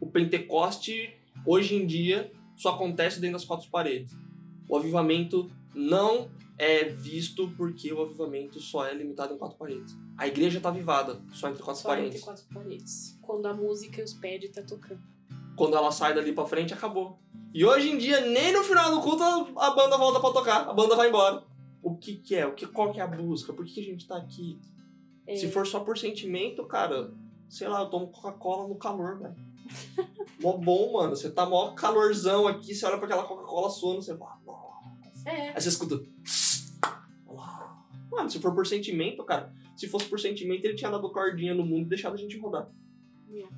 O 0.00 0.06
Pentecoste, 0.06 1.14
hoje 1.46 1.74
em 1.74 1.86
dia, 1.86 2.32
só 2.56 2.70
acontece 2.70 3.20
dentro 3.20 3.38
das 3.38 3.44
quatro 3.44 3.68
paredes. 3.70 4.16
O 4.68 4.76
avivamento 4.76 5.50
não 5.74 6.30
é 6.58 6.84
visto 6.84 7.50
porque 7.56 7.92
o 7.92 8.02
avivamento 8.02 8.60
só 8.60 8.84
é 8.84 8.92
limitado 8.92 9.34
em 9.34 9.38
quatro 9.38 9.56
paredes. 9.56 9.96
A 10.16 10.26
igreja 10.26 10.60
tá 10.60 10.68
avivada, 10.68 11.22
só 11.32 11.48
entre 11.48 11.62
quatro 11.62 11.82
Só 11.82 11.88
paredes. 11.88 12.16
entre 12.16 12.24
quatro 12.24 12.44
paredes. 12.52 13.18
Quando 13.22 13.46
a 13.46 13.54
música 13.54 14.00
e 14.00 14.04
os 14.04 14.12
pads 14.12 14.50
tá 14.50 14.62
tocando. 14.62 15.00
Quando 15.58 15.76
ela 15.76 15.90
sai 15.90 16.14
dali 16.14 16.32
pra 16.32 16.46
frente, 16.46 16.72
acabou. 16.72 17.18
E 17.52 17.64
hoje 17.64 17.90
em 17.90 17.98
dia, 17.98 18.20
nem 18.20 18.52
no 18.52 18.62
final 18.62 18.94
do 18.94 19.00
culto 19.02 19.24
a 19.58 19.70
banda 19.74 19.98
volta 19.98 20.20
pra 20.20 20.30
tocar. 20.30 20.68
A 20.68 20.72
banda 20.72 20.94
vai 20.94 21.08
embora. 21.08 21.42
O 21.82 21.96
que 21.96 22.14
que 22.16 22.36
é? 22.36 22.46
O 22.46 22.54
que, 22.54 22.64
qual 22.66 22.92
que 22.92 23.00
é 23.00 23.02
a 23.02 23.08
busca? 23.08 23.52
Por 23.52 23.64
que, 23.64 23.80
a 23.80 23.84
gente 23.84 24.06
tá 24.06 24.16
aqui? 24.16 24.60
É, 25.26 25.34
Se 25.34 25.50
for 25.50 25.66
só 25.66 25.80
por 25.80 25.98
sentimento, 25.98 26.64
cara, 26.64 27.12
sei 27.48 27.66
lá, 27.66 27.80
eu 27.80 27.90
tomo 27.90 28.06
Coca-Cola 28.06 28.68
no 28.68 28.76
calor, 28.76 29.18
velho. 29.18 29.34
mó 30.40 30.52
bom, 30.56 30.92
mano. 30.92 31.16
Você 31.16 31.28
tá 31.28 31.44
mó 31.44 31.72
calorzão 31.72 32.46
aqui, 32.46 32.72
você 32.72 32.86
olha 32.86 32.96
pra 32.96 33.06
aquela 33.06 33.24
Coca-Cola 33.24 33.68
suando, 33.68 34.00
você 34.00 34.16
fala, 34.16 34.38
nossa. 34.46 35.28
é, 35.28 35.48
Aí 35.48 35.60
você 35.60 35.68
escuta. 35.70 36.00
Mano, 38.10 38.30
se 38.30 38.38
for 38.38 38.54
por 38.54 38.66
sentimento, 38.66 39.22
cara, 39.24 39.52
se 39.76 39.86
fosse 39.88 40.06
por 40.06 40.18
sentimento, 40.18 40.64
ele 40.64 40.74
tinha 40.74 40.90
dado 40.90 41.10
cordinha 41.10 41.54
no 41.54 41.64
mundo 41.64 41.86
e 41.86 41.88
deixado 41.90 42.14
a 42.14 42.16
gente 42.16 42.38
rodar. 42.38 42.68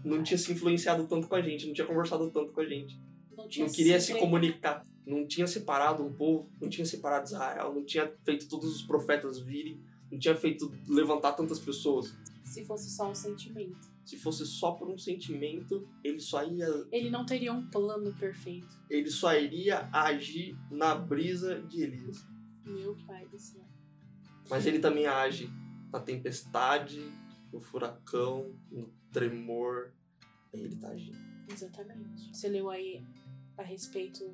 Não 0.04 0.22
tinha 0.22 0.36
se 0.38 0.52
influenciado 0.52 1.06
tanto 1.06 1.28
com 1.28 1.34
a 1.34 1.42
gente, 1.42 1.66
não 1.66 1.72
tinha 1.74 1.86
conversado 1.86 2.30
tanto 2.30 2.52
com 2.52 2.60
a 2.60 2.66
gente. 2.66 3.00
não, 3.36 3.48
tinha 3.48 3.66
Não 3.66 3.72
queria 3.72 3.98
se 4.00 4.08
sido- 4.08 4.18
comunicar. 4.18 4.86
Não 5.06 5.26
tinha 5.26 5.46
separado 5.46 6.04
um 6.04 6.12
povo, 6.12 6.50
não 6.60 6.68
tinha 6.68 6.84
separado 6.84 7.26
Israel, 7.26 7.74
não 7.74 7.84
tinha 7.84 8.12
feito 8.24 8.46
todos 8.48 8.76
os 8.76 8.82
profetas 8.82 9.38
virem, 9.40 9.80
não 10.10 10.18
tinha 10.18 10.36
feito 10.36 10.70
levantar 10.86 11.32
tantas 11.32 11.58
pessoas. 11.58 12.14
Se 12.44 12.64
fosse 12.64 12.90
só 12.90 13.10
um 13.10 13.14
sentimento. 13.14 13.88
Se 14.04 14.16
fosse 14.18 14.44
só 14.44 14.72
por 14.72 14.88
um 14.90 14.98
sentimento, 14.98 15.88
ele 16.04 16.20
só 16.20 16.44
ia, 16.44 16.66
Ele 16.92 17.08
não 17.10 17.24
teria 17.24 17.52
um 17.52 17.66
plano 17.70 18.12
perfeito. 18.14 18.68
ele 18.90 19.08
só 19.10 19.34
iria 19.34 19.88
agir 19.92 20.56
na 20.70 20.94
brisa 20.94 21.60
de 21.62 21.82
Elias. 21.82 22.26
Meu 22.64 22.94
pai 23.06 23.26
do 23.28 23.38
céu. 23.38 23.64
Mas 24.50 24.66
ele 24.66 24.80
também 24.80 25.06
age 25.06 25.48
na 25.92 26.00
tempestade, 26.00 27.00
no 27.52 27.60
furacão, 27.60 28.52
no 28.70 28.90
tremor. 29.12 29.92
Ele 30.52 30.76
tá 30.76 30.88
agindo. 30.88 31.18
Exatamente. 31.50 32.34
Você 32.34 32.48
leu 32.48 32.70
aí 32.70 33.04
a 33.56 33.62
respeito 33.62 34.24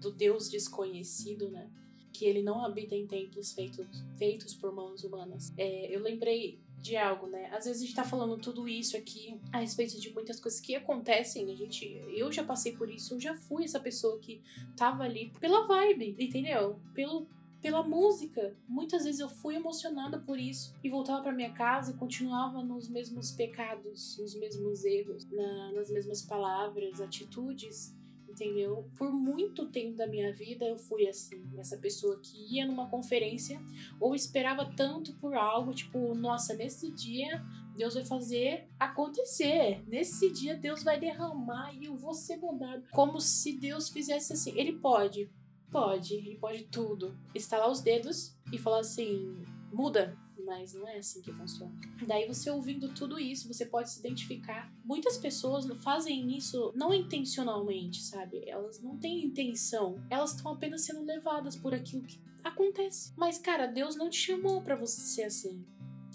do 0.00 0.10
Deus 0.10 0.48
desconhecido, 0.48 1.50
né? 1.50 1.70
Que 2.12 2.24
ele 2.24 2.42
não 2.42 2.64
habita 2.64 2.94
em 2.94 3.06
templos 3.06 3.52
feitos, 3.52 3.86
feitos 4.16 4.54
por 4.54 4.72
mãos 4.72 5.04
humanas. 5.04 5.52
É, 5.56 5.94
eu 5.94 6.00
lembrei 6.00 6.60
de 6.80 6.96
algo, 6.96 7.26
né? 7.26 7.50
Às 7.52 7.66
vezes 7.66 7.82
a 7.82 7.84
gente 7.84 7.94
tá 7.94 8.04
falando 8.04 8.38
tudo 8.38 8.66
isso 8.66 8.96
aqui 8.96 9.38
a 9.52 9.58
respeito 9.58 10.00
de 10.00 10.12
muitas 10.12 10.40
coisas 10.40 10.60
que 10.60 10.74
acontecem. 10.74 11.50
A 11.50 11.54
gente, 11.54 12.00
eu 12.08 12.32
já 12.32 12.42
passei 12.42 12.72
por 12.72 12.90
isso, 12.90 13.14
eu 13.14 13.20
já 13.20 13.34
fui 13.34 13.64
essa 13.64 13.78
pessoa 13.78 14.18
que 14.18 14.42
tava 14.76 15.04
ali 15.04 15.30
pela 15.38 15.66
vibe, 15.66 16.16
entendeu? 16.18 16.80
Pelo 16.94 17.26
pela 17.60 17.82
música. 17.82 18.56
Muitas 18.68 19.04
vezes 19.04 19.20
eu 19.20 19.28
fui 19.28 19.54
emocionada 19.54 20.18
por 20.18 20.38
isso 20.38 20.74
e 20.82 20.88
voltava 20.88 21.22
para 21.22 21.32
minha 21.32 21.52
casa 21.52 21.90
e 21.92 21.94
continuava 21.94 22.62
nos 22.62 22.88
mesmos 22.88 23.30
pecados, 23.32 24.16
nos 24.18 24.34
mesmos 24.34 24.84
erros, 24.84 25.28
na- 25.30 25.72
nas 25.72 25.90
mesmas 25.90 26.22
palavras, 26.22 27.00
atitudes. 27.00 27.94
Entendeu? 28.28 28.88
Por 28.96 29.12
muito 29.12 29.66
tempo 29.66 29.96
da 29.96 30.06
minha 30.06 30.32
vida 30.32 30.64
eu 30.64 30.78
fui 30.78 31.06
assim, 31.08 31.42
essa 31.58 31.76
pessoa 31.76 32.18
que 32.22 32.56
ia 32.56 32.64
numa 32.64 32.88
conferência 32.88 33.60
ou 34.00 34.14
esperava 34.14 34.64
tanto 34.76 35.12
por 35.14 35.34
algo, 35.34 35.74
tipo, 35.74 36.14
nossa, 36.14 36.54
nesse 36.54 36.92
dia 36.92 37.44
Deus 37.76 37.94
vai 37.94 38.04
fazer 38.04 38.68
acontecer. 38.78 39.82
Nesse 39.86 40.30
dia 40.32 40.54
Deus 40.54 40.82
vai 40.84 40.98
derramar 40.98 41.74
e 41.74 41.86
eu 41.86 41.96
vou 41.96 42.14
ser 42.14 42.36
mudado. 42.36 42.84
Como 42.92 43.20
se 43.20 43.52
Deus 43.58 43.88
fizesse 43.88 44.32
assim. 44.32 44.56
Ele 44.56 44.74
pode, 44.78 45.28
Pode, 45.70 46.14
ele 46.14 46.36
pode 46.36 46.64
tudo. 46.64 47.16
Estalar 47.34 47.70
os 47.70 47.80
dedos 47.80 48.36
e 48.52 48.58
falar 48.58 48.80
assim, 48.80 49.36
muda. 49.72 50.18
Mas 50.44 50.74
não 50.74 50.88
é 50.88 50.98
assim 50.98 51.20
que 51.20 51.32
funciona. 51.32 51.72
Daí 52.06 52.26
você 52.26 52.50
ouvindo 52.50 52.92
tudo 52.92 53.20
isso, 53.20 53.46
você 53.46 53.64
pode 53.64 53.90
se 53.90 54.00
identificar. 54.00 54.72
Muitas 54.84 55.16
pessoas 55.16 55.66
fazem 55.82 56.36
isso 56.36 56.72
não 56.74 56.92
intencionalmente, 56.92 58.02
sabe? 58.02 58.42
Elas 58.48 58.82
não 58.82 58.96
têm 58.98 59.24
intenção. 59.24 60.02
Elas 60.10 60.34
estão 60.34 60.50
apenas 60.52 60.82
sendo 60.82 61.04
levadas 61.04 61.54
por 61.54 61.72
aquilo 61.72 62.02
que 62.02 62.18
acontece. 62.42 63.12
Mas, 63.16 63.38
cara, 63.38 63.66
Deus 63.66 63.94
não 63.94 64.10
te 64.10 64.18
chamou 64.18 64.60
pra 64.62 64.74
você 64.74 65.02
ser 65.02 65.24
assim. 65.24 65.64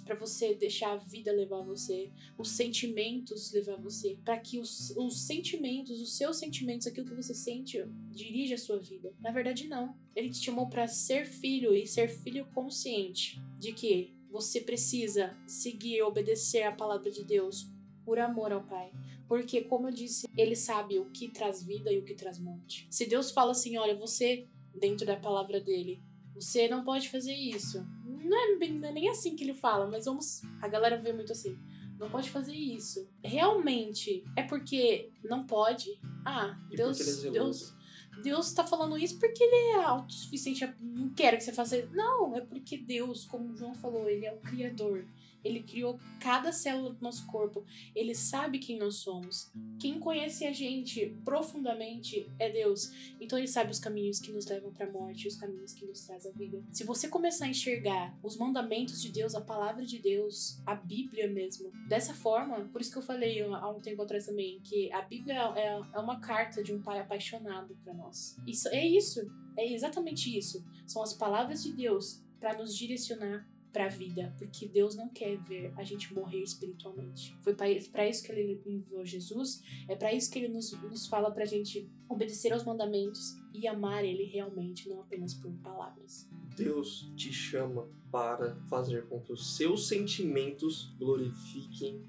Pra 0.05 0.15
você 0.15 0.53
deixar 0.53 0.93
a 0.93 0.97
vida 0.97 1.31
levar 1.31 1.61
você, 1.63 2.11
os 2.37 2.51
sentimentos 2.51 3.51
levar 3.51 3.75
você, 3.75 4.17
Pra 4.23 4.37
que 4.37 4.59
os, 4.59 4.91
os 4.95 5.21
sentimentos, 5.21 5.99
os 5.99 6.15
seus 6.15 6.37
sentimentos, 6.37 6.85
aquilo 6.85 7.07
que 7.07 7.15
você 7.15 7.33
sente, 7.33 7.83
dirija 8.11 8.55
a 8.55 8.59
sua 8.59 8.79
vida. 8.79 9.11
Na 9.19 9.31
verdade, 9.31 9.67
não. 9.67 9.97
Ele 10.15 10.29
te 10.29 10.37
chamou 10.37 10.69
pra 10.69 10.87
ser 10.87 11.25
filho 11.25 11.75
e 11.75 11.87
ser 11.87 12.07
filho 12.07 12.45
consciente 12.53 13.41
de 13.59 13.73
que 13.73 14.13
você 14.29 14.61
precisa 14.61 15.35
seguir 15.47 15.95
e 15.95 16.03
obedecer 16.03 16.63
à 16.63 16.71
palavra 16.71 17.09
de 17.09 17.23
Deus 17.23 17.67
por 18.03 18.19
amor 18.19 18.51
ao 18.51 18.63
Pai. 18.63 18.91
Porque, 19.27 19.61
como 19.61 19.87
eu 19.87 19.93
disse, 19.93 20.27
ele 20.37 20.55
sabe 20.55 20.99
o 20.99 21.09
que 21.09 21.29
traz 21.29 21.63
vida 21.63 21.91
e 21.91 21.97
o 21.97 22.05
que 22.05 22.13
traz 22.13 22.37
morte. 22.37 22.87
Se 22.91 23.05
Deus 23.07 23.31
fala 23.31 23.51
assim, 23.51 23.75
olha, 23.77 23.95
você, 23.95 24.47
dentro 24.73 25.05
da 25.05 25.15
palavra 25.15 25.59
dele, 25.59 25.99
você 26.35 26.67
não 26.67 26.83
pode 26.83 27.09
fazer 27.09 27.33
isso. 27.33 27.83
Não 28.25 28.37
é, 28.37 28.57
bem- 28.57 28.73
não 28.79 28.89
é 28.89 28.91
nem 28.91 29.09
assim 29.09 29.35
que 29.35 29.43
ele 29.43 29.53
fala, 29.53 29.87
mas 29.89 30.05
vamos. 30.05 30.41
A 30.61 30.67
galera 30.67 30.97
vê 30.97 31.13
muito 31.13 31.31
assim. 31.31 31.57
Não 31.99 32.09
pode 32.09 32.29
fazer 32.29 32.53
isso. 32.53 33.07
Realmente 33.23 34.23
é 34.35 34.43
porque 34.43 35.09
não 35.23 35.45
pode. 35.45 35.97
Ah, 36.25 36.57
E 36.71 36.75
Deus, 36.75 36.99
é. 36.99 37.31
Deus, 37.31 37.75
Deus 38.23 38.53
tá 38.53 38.65
falando 38.65 38.97
isso 38.97 39.17
porque 39.19 39.43
ele 39.43 39.55
é 39.79 39.83
autossuficiente. 39.83 40.67
Não 40.81 41.09
quero 41.09 41.37
que 41.37 41.43
você 41.43 41.53
faça 41.53 41.77
isso. 41.77 41.89
Não, 41.93 42.35
é 42.35 42.41
porque 42.41 42.77
Deus, 42.77 43.25
como 43.25 43.51
o 43.51 43.55
João 43.55 43.73
falou, 43.73 44.09
ele 44.09 44.25
é 44.25 44.33
o 44.33 44.37
Criador. 44.37 45.05
Ele 45.45 45.61
criou 45.61 45.99
cada 46.19 46.51
célula 46.51 46.91
do 46.91 47.01
nosso 47.01 47.27
corpo. 47.27 47.63
Ele 47.95 48.15
sabe 48.15 48.57
quem 48.57 48.79
nós 48.79 48.95
somos. 48.95 49.51
Quem 49.79 49.99
conhece 49.99 50.45
a 50.45 50.51
gente 50.51 51.15
profundamente 51.23 52.27
é 52.39 52.49
Deus. 52.49 52.91
Então 53.21 53.37
ele 53.37 53.47
sabe 53.47 53.71
os 53.71 53.79
caminhos 53.79 54.19
que 54.19 54.31
nos 54.31 54.47
levam 54.47 54.73
para 54.73 54.87
a 54.87 54.91
morte 54.91 55.27
os 55.27 55.35
caminhos 55.35 55.73
que 55.73 55.85
nos 55.85 56.01
trazem 56.01 56.31
a 56.31 56.35
vida. 56.35 56.63
Se 56.71 56.83
você 56.83 57.07
começar 57.07 57.45
a 57.45 57.49
enxergar 57.49 58.17
os 58.23 58.37
mandamentos 58.37 59.01
de 59.01 59.11
Deus, 59.11 59.35
a 59.35 59.41
palavra 59.41 59.85
de 59.85 59.99
Deus, 59.99 60.59
a 60.65 60.75
Bíblia 60.75 61.27
mesmo, 61.27 61.71
dessa 61.87 62.13
forma, 62.13 62.67
por 62.71 62.81
isso 62.81 62.91
que 62.91 62.97
eu 62.97 63.03
falei 63.03 63.41
há 63.41 63.69
um 63.69 63.79
tempo 63.79 64.01
atrás 64.01 64.25
também 64.25 64.59
que 64.61 64.91
a 64.91 65.01
Bíblia 65.01 65.35
é, 65.55 65.79
é 65.93 65.99
uma 65.99 66.19
carta 66.19 66.63
de 66.63 66.73
um 66.73 66.81
pai 66.81 66.99
apaixonado 66.99 67.75
para 67.83 67.93
nós. 67.93 68.35
Isso 68.47 68.67
é 68.69 68.85
isso. 68.85 69.21
É 69.57 69.71
exatamente 69.71 70.35
isso. 70.35 70.63
São 70.87 71.01
as 71.01 71.13
palavras 71.13 71.63
de 71.63 71.71
Deus 71.71 72.21
para 72.39 72.57
nos 72.57 72.75
direcionar 72.75 73.47
para 73.75 73.87
a 73.87 73.89
vida, 73.89 74.33
porque 74.37 74.69
Deus 74.69 74.95
não 74.95 75.09
quer 75.09 75.35
ver 75.43 75.73
a 75.75 75.83
gente 75.83 76.13
morrer 76.13 76.41
espiritualmente. 76.41 77.37
Foi 77.41 77.53
para 77.53 78.07
isso 78.07 78.23
que 78.23 78.31
ele 78.31 78.61
enviou 78.65 79.05
Jesus, 79.05 79.61
é 79.89 79.97
para 79.97 80.13
isso 80.13 80.31
que 80.31 80.39
ele 80.39 80.47
nos, 80.47 80.71
nos 80.83 81.07
fala 81.07 81.29
para 81.29 81.43
a 81.43 81.45
gente 81.45 81.85
obedecer 82.07 82.53
aos 82.53 82.63
mandamentos 82.63 83.35
e 83.53 83.67
amar 83.67 84.05
ele 84.05 84.23
realmente, 84.23 84.87
não 84.87 85.01
apenas 85.01 85.33
por 85.33 85.51
palavras. 85.57 86.25
Deus 86.55 87.11
te 87.17 87.33
chama 87.33 87.85
para 88.09 88.55
fazer 88.69 89.07
com 89.07 89.19
que 89.19 89.33
os 89.33 89.57
seus 89.57 89.89
sentimentos 89.89 90.95
glorifiquem 90.97 92.01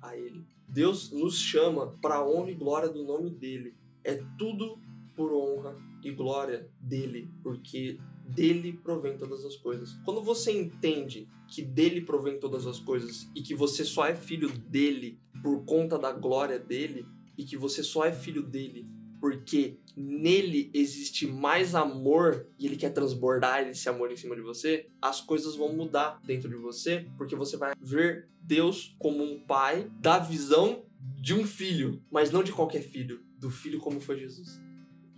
a 0.00 0.16
Ele. 0.16 0.42
Deus 0.66 1.10
nos 1.10 1.38
chama 1.38 1.98
para 2.00 2.14
a 2.14 2.26
honra 2.26 2.50
e 2.50 2.54
glória 2.54 2.88
do 2.88 3.04
nome 3.04 3.28
dele. 3.28 3.74
É 4.02 4.14
tudo 4.38 4.78
por 5.14 5.34
honra 5.34 5.76
e 6.02 6.10
glória 6.12 6.66
dele, 6.80 7.28
porque 7.42 7.98
dele 8.34 8.72
provém 8.72 9.16
todas 9.16 9.44
as 9.44 9.56
coisas. 9.56 9.92
Quando 10.04 10.22
você 10.22 10.52
entende 10.52 11.28
que 11.48 11.62
dele 11.62 12.00
provém 12.00 12.38
todas 12.38 12.66
as 12.66 12.78
coisas 12.78 13.28
e 13.34 13.42
que 13.42 13.54
você 13.54 13.84
só 13.84 14.06
é 14.06 14.14
filho 14.14 14.48
dele 14.48 15.18
por 15.42 15.64
conta 15.64 15.98
da 15.98 16.12
glória 16.12 16.58
dele 16.58 17.06
e 17.36 17.44
que 17.44 17.56
você 17.56 17.82
só 17.82 18.04
é 18.04 18.12
filho 18.12 18.42
dele 18.42 18.86
porque 19.20 19.78
nele 19.94 20.70
existe 20.72 21.26
mais 21.26 21.74
amor 21.74 22.46
e 22.58 22.66
ele 22.66 22.76
quer 22.76 22.90
transbordar 22.90 23.68
esse 23.68 23.88
amor 23.88 24.10
em 24.10 24.16
cima 24.16 24.34
de 24.34 24.40
você, 24.40 24.88
as 25.00 25.20
coisas 25.20 25.54
vão 25.54 25.74
mudar 25.74 26.18
dentro 26.24 26.48
de 26.48 26.56
você, 26.56 27.06
porque 27.18 27.36
você 27.36 27.56
vai 27.56 27.74
ver 27.78 28.28
Deus 28.40 28.96
como 28.98 29.22
um 29.22 29.38
pai 29.38 29.90
da 30.00 30.18
visão 30.18 30.84
de 31.20 31.34
um 31.34 31.44
filho, 31.44 32.02
mas 32.10 32.30
não 32.30 32.42
de 32.42 32.50
qualquer 32.50 32.82
filho, 32.82 33.22
do 33.38 33.50
filho 33.50 33.78
como 33.78 34.00
foi 34.00 34.18
Jesus. 34.18 34.58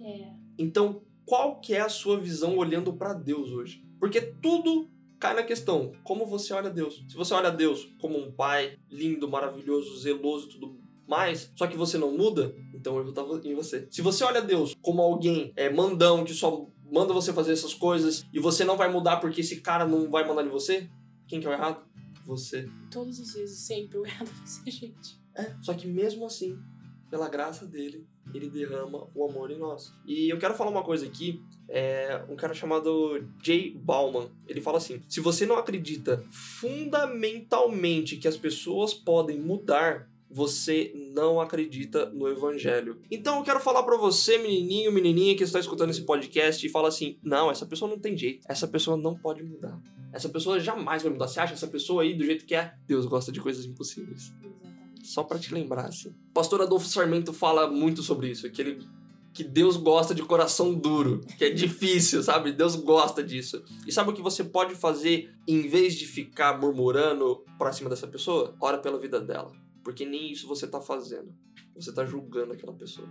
É. 0.00 0.32
Então, 0.58 1.02
qual 1.32 1.58
que 1.58 1.72
é 1.72 1.80
a 1.80 1.88
sua 1.88 2.20
visão 2.20 2.58
olhando 2.58 2.92
para 2.92 3.14
Deus 3.14 3.52
hoje? 3.52 3.82
Porque 3.98 4.20
tudo 4.20 4.90
cai 5.18 5.32
na 5.32 5.42
questão, 5.42 5.94
como 6.04 6.26
você 6.26 6.52
olha 6.52 6.68
Deus. 6.68 7.02
Se 7.08 7.16
você 7.16 7.32
olha 7.32 7.50
Deus 7.50 7.90
como 7.98 8.18
um 8.18 8.30
pai 8.30 8.78
lindo, 8.90 9.26
maravilhoso, 9.26 9.98
zeloso, 9.98 10.50
tudo 10.50 10.78
mais, 11.08 11.50
só 11.56 11.66
que 11.66 11.74
você 11.74 11.96
não 11.96 12.14
muda, 12.14 12.54
então 12.74 12.96
eu 12.96 13.00
erro 13.00 13.12
tá 13.14 13.22
em 13.44 13.54
você. 13.54 13.88
Se 13.90 14.02
você 14.02 14.22
olha 14.24 14.42
Deus 14.42 14.76
como 14.82 15.00
alguém 15.00 15.54
é, 15.56 15.70
mandão 15.70 16.22
que 16.22 16.34
só 16.34 16.68
manda 16.84 17.14
você 17.14 17.32
fazer 17.32 17.52
essas 17.52 17.72
coisas 17.72 18.26
e 18.30 18.38
você 18.38 18.62
não 18.62 18.76
vai 18.76 18.92
mudar 18.92 19.16
porque 19.16 19.40
esse 19.40 19.62
cara 19.62 19.86
não 19.86 20.10
vai 20.10 20.28
mandar 20.28 20.44
em 20.44 20.50
você, 20.50 20.90
quem 21.26 21.40
que 21.40 21.46
é 21.46 21.48
o 21.48 21.54
errado? 21.54 21.82
Você. 22.26 22.68
Todos 22.90 23.18
os 23.18 23.32
dias, 23.32 23.52
sempre 23.52 23.96
o 23.96 24.04
errado 24.04 24.28
vai 24.36 24.46
ser 24.46 24.70
gente. 24.70 25.18
É, 25.34 25.54
só 25.62 25.72
que 25.72 25.86
mesmo 25.86 26.26
assim, 26.26 26.58
pela 27.08 27.26
graça 27.26 27.64
dele, 27.64 28.06
ele 28.34 28.48
derrama 28.48 29.08
o 29.14 29.28
amor 29.28 29.50
em 29.50 29.58
nós. 29.58 29.92
E 30.06 30.28
eu 30.28 30.38
quero 30.38 30.54
falar 30.54 30.70
uma 30.70 30.82
coisa 30.82 31.06
aqui, 31.06 31.42
é 31.68 32.24
um 32.28 32.36
cara 32.36 32.54
chamado 32.54 33.24
Jay 33.42 33.70
Bauman, 33.70 34.30
ele 34.46 34.60
fala 34.60 34.78
assim: 34.78 35.02
se 35.08 35.20
você 35.20 35.46
não 35.46 35.56
acredita 35.56 36.24
fundamentalmente 36.30 38.16
que 38.16 38.28
as 38.28 38.36
pessoas 38.36 38.94
podem 38.94 39.38
mudar, 39.38 40.08
você 40.30 40.92
não 41.14 41.40
acredita 41.40 42.06
no 42.10 42.26
evangelho. 42.26 43.00
Então 43.10 43.38
eu 43.38 43.44
quero 43.44 43.60
falar 43.60 43.82
para 43.82 43.98
você, 43.98 44.38
menininho, 44.38 44.90
menininha 44.90 45.36
que 45.36 45.44
está 45.44 45.60
escutando 45.60 45.90
esse 45.90 46.02
podcast 46.02 46.66
e 46.66 46.70
fala 46.70 46.88
assim: 46.88 47.18
"Não, 47.22 47.50
essa 47.50 47.66
pessoa 47.66 47.90
não 47.90 47.98
tem 47.98 48.16
jeito. 48.16 48.46
Essa 48.48 48.66
pessoa 48.66 48.96
não 48.96 49.14
pode 49.14 49.42
mudar. 49.42 49.78
Essa 50.12 50.28
pessoa 50.28 50.58
jamais 50.58 51.02
vai 51.02 51.12
mudar. 51.12 51.28
Você 51.28 51.40
acha 51.40 51.54
essa 51.54 51.68
pessoa 51.68 52.02
aí 52.02 52.14
do 52.14 52.24
jeito 52.24 52.46
que 52.46 52.54
é? 52.54 52.74
Deus 52.86 53.04
gosta 53.06 53.30
de 53.30 53.40
coisas 53.40 53.64
impossíveis." 53.66 54.32
Só 55.02 55.24
para 55.24 55.38
te 55.38 55.52
lembrar 55.52 55.86
assim. 55.86 56.10
O 56.10 56.32
pastor 56.32 56.62
Adolfo 56.62 56.86
Sarmento 56.86 57.32
fala 57.32 57.68
muito 57.68 58.02
sobre 58.02 58.30
isso, 58.30 58.48
que 58.50 58.62
ele 58.62 58.86
que 59.32 59.42
Deus 59.42 59.76
gosta 59.76 60.14
de 60.14 60.22
coração 60.22 60.74
duro, 60.74 61.20
que 61.38 61.44
é 61.44 61.48
difícil, 61.50 62.22
sabe? 62.22 62.52
Deus 62.52 62.76
gosta 62.76 63.22
disso. 63.22 63.64
E 63.86 63.92
sabe 63.92 64.10
o 64.10 64.12
que 64.12 64.22
você 64.22 64.44
pode 64.44 64.74
fazer 64.74 65.32
em 65.48 65.66
vez 65.68 65.94
de 65.94 66.06
ficar 66.06 66.60
murmurando 66.60 67.42
pra 67.58 67.72
cima 67.72 67.88
dessa 67.88 68.06
pessoa? 68.06 68.54
Ora 68.60 68.78
pela 68.78 68.98
vida 68.98 69.20
dela. 69.20 69.52
Porque 69.82 70.04
nem 70.04 70.30
isso 70.30 70.46
você 70.46 70.66
tá 70.66 70.80
fazendo. 70.80 71.34
Você 71.74 71.92
tá 71.92 72.04
julgando 72.04 72.52
aquela 72.52 72.74
pessoa. 72.74 73.08